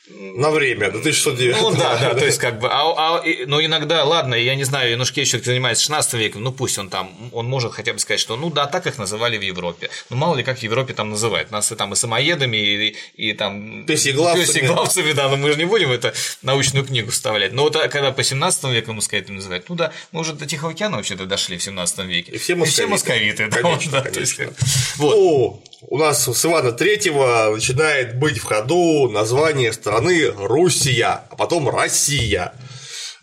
[0.07, 1.57] На время, до 1609.
[1.63, 4.91] Ну да, да, то есть как бы, а, а, ну иногда, ладно, я не знаю,
[4.91, 8.37] Янушкевич все-таки занимается 16 веком, ну пусть он там, он может хотя бы сказать, что
[8.37, 9.89] ну да, так их называли в Европе.
[10.11, 13.33] Ну мало ли как в Европе там называют, нас и там и самоедами, и, и
[13.33, 13.87] там…
[13.87, 14.45] Песеглавцами.
[14.45, 17.55] Песеглавцами, да, но мы же не будем это научную книгу вставлять.
[17.55, 20.45] Но вот а когда по 17 веку мы сказать называть, ну да, мы уже до
[20.45, 22.33] Тихого океана вообще-то дошли в 17 веке.
[22.33, 22.69] И все московиты.
[22.69, 24.13] И все московиты, да, конечно, да, конечно.
[24.13, 24.59] То есть,
[24.99, 25.15] вот.
[25.17, 29.94] О, у нас с Ивана Третьего начинает быть в ходу название страны
[30.37, 32.53] Руссия, а потом Россия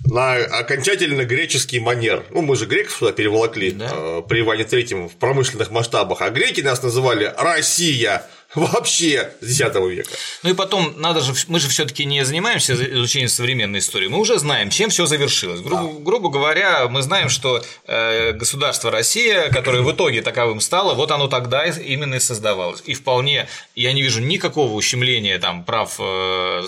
[0.06, 2.26] на окончательно греческий манер.
[2.32, 3.90] Ну, мы же греков сюда переволокли да.
[3.92, 9.76] э, при Иване Третьем в промышленных масштабах, а греки нас называли Россия вообще с X
[9.76, 10.12] века.
[10.44, 14.38] Ну и потом, надо же, мы же все-таки не занимаемся изучением современной истории, мы уже
[14.40, 15.62] знаем, чем все завершилось.
[15.62, 16.04] Гру- да.
[16.04, 21.28] Грубо говоря, мы знаем, что э, государство Россия, которое в итоге таковым стало, вот оно
[21.28, 22.84] тогда именно и создавалось.
[22.86, 26.64] И вполне я не вижу никакого ущемления там, прав э,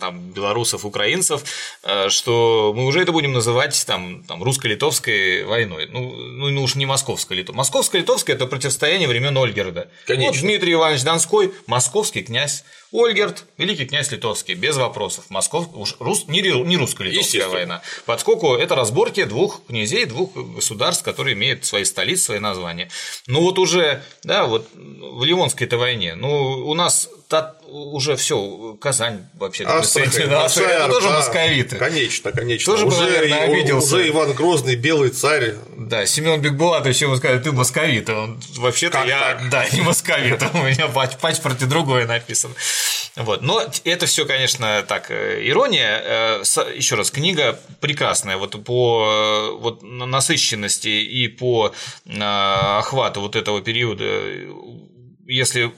[0.00, 1.42] там, белорусов, украинцев,
[1.82, 5.88] э, что мы уже это будем называть там, там, русско-литовской войной.
[5.90, 7.56] Ну, ну, ну уж не московско-литовской.
[7.56, 9.88] Московско-литовское– это противостояние времен Ольгерда.
[10.06, 10.32] Конечно.
[10.32, 12.62] Вот Дмитрий Иванович Донской, московский князь,
[12.92, 15.24] Ольгерт, великий князь литовский, без вопросов.
[15.28, 17.82] Москов, уж рус, не, не русско-литовская война.
[18.04, 22.88] Поскольку это разборки двух князей, двух государств, которые имеют свои столицы, свои названия.
[23.26, 27.08] Ну вот уже, да, вот в Ливонской этой войне, ну у нас
[27.68, 31.76] уже все, Казань вообще Астрахань, Астрахань, это тоже да, московиты.
[31.76, 32.72] Конечно, конечно.
[32.72, 33.96] Тоже уже, наверное, обиделся.
[33.96, 35.54] Уже Иван Грозный, белый царь.
[35.76, 38.08] Да, Семен Бекбулатович ему сказали, ты московит.
[38.08, 39.50] Он вообще-то я, так?
[39.50, 42.54] да, не московит, у меня в паспорте другое написано.
[43.16, 43.40] Вот.
[43.40, 46.02] Но это все, конечно, так, э, ирония.
[46.04, 46.42] Э,
[46.74, 51.72] Еще раз, книга прекрасная вот по э, вот, насыщенности и по
[52.04, 54.04] охвату вот этого периода.
[55.26, 55.72] Если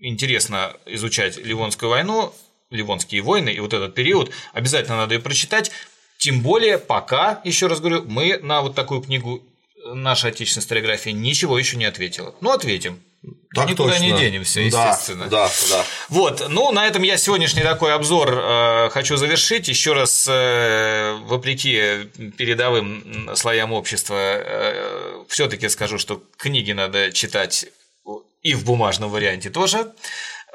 [0.00, 2.34] интересно изучать Ливонскую войну,
[2.70, 5.70] Ливонские войны и вот этот период, обязательно надо ее прочитать.
[6.18, 9.42] Тем более, пока, еще раз говорю, мы на вот такую книгу
[9.86, 12.34] наша отечественная историография ничего еще не ответила.
[12.40, 13.00] Ну, ответим.
[13.54, 14.04] Так Никуда точно.
[14.04, 15.26] не денемся, естественно.
[15.26, 15.84] Да, да, да.
[16.08, 19.68] Вот, ну, на этом я сегодняшний такой обзор э, хочу завершить.
[19.68, 22.08] Еще раз, э, вопреки
[22.38, 27.66] передовым слоям общества, э, все-таки скажу, что книги надо читать
[28.42, 29.92] и в бумажном варианте тоже.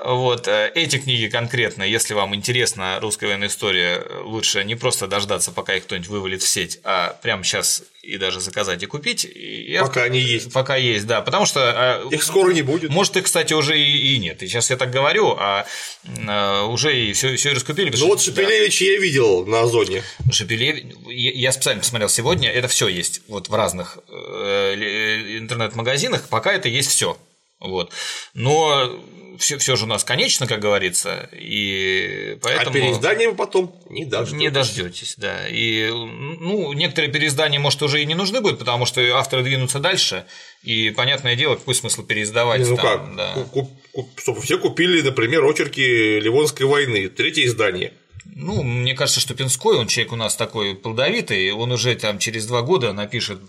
[0.03, 5.53] Вот э, эти книги конкретно, если вам интересна русская военная история, лучше не просто дождаться,
[5.53, 9.23] пока их кто-нибудь вывалит в сеть, а прямо сейчас и даже заказать и купить.
[9.23, 10.51] И пока они есть.
[10.51, 11.21] Пока есть, да.
[11.21, 12.89] Потому что э, их скоро не будет.
[12.89, 14.43] Может, их, кстати, уже и, и нет.
[14.43, 15.65] И сейчас я так говорю, а
[16.03, 17.89] э, уже и все, все раскупили.
[17.97, 18.85] Ну вот Шепелевич да.
[18.85, 20.03] я видел на Озоне.
[20.29, 26.89] Шепелевич, я специально посмотрел сегодня, это все есть вот в разных интернет-магазинах, пока это есть
[26.89, 27.17] все.
[27.61, 27.93] Вот.
[28.33, 29.01] Но
[29.37, 32.69] все, все же у нас конечно, как говорится, и поэтому...
[32.69, 34.39] А переиздания вы потом не дождетесь.
[34.39, 35.47] Не дождетесь, да.
[35.47, 40.25] И ну, некоторые переиздания, может, уже и не нужны будут, потому что авторы двинутся дальше,
[40.63, 42.61] и понятное дело, какой смысл переиздавать.
[42.61, 43.15] Не, ну там, как?
[43.15, 43.33] Да.
[43.51, 47.93] Куп, куп, чтобы все купили, например, очерки Ливонской войны, третье издание.
[48.35, 52.45] Ну, мне кажется, что Пинской, он человек у нас такой плодовитый, он уже там через
[52.47, 53.39] два года напишет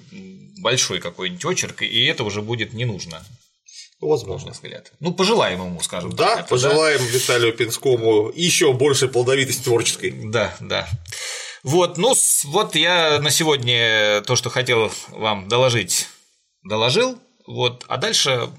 [0.59, 3.25] большой какой-нибудь очерк, и это уже будет не нужно.
[4.01, 4.51] Возможно.
[4.51, 4.93] взгляд.
[5.01, 6.49] Ну, пожелаем ему, скажем да, так.
[6.49, 7.05] пожелаем да?
[7.07, 10.11] Виталию Пинскому еще больше плодовитости творческой.
[10.11, 10.87] Да, да.
[11.63, 16.09] Вот, ну, вот я на сегодня то, что хотел вам доложить,
[16.63, 17.19] доложил.
[17.47, 18.51] Вот, а дальше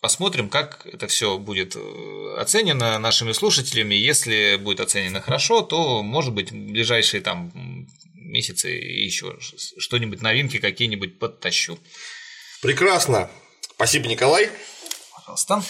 [0.00, 3.94] посмотрим, как это все будет э, оценено нашими слушателями.
[3.94, 7.50] Если будет оценено хорошо, то, может быть, в ближайшие там
[8.14, 11.78] месяцы еще что-нибудь новинки какие-нибудь подтащу.
[12.62, 13.30] Прекрасно.
[13.76, 14.50] Спасибо, Николай.
[15.14, 15.62] Пожалуйста.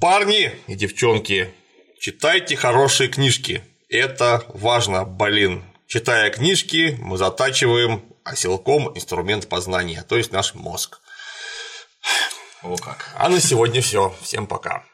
[0.00, 1.52] Парни и девчонки,
[2.00, 3.62] читайте хорошие книжки.
[3.90, 5.62] Это важно, блин.
[5.86, 11.00] Читая книжки, мы затачиваем оселком инструмент познания, то есть наш мозг.
[12.62, 13.10] О как.
[13.16, 14.14] А на сегодня все.
[14.22, 14.84] Всем пока.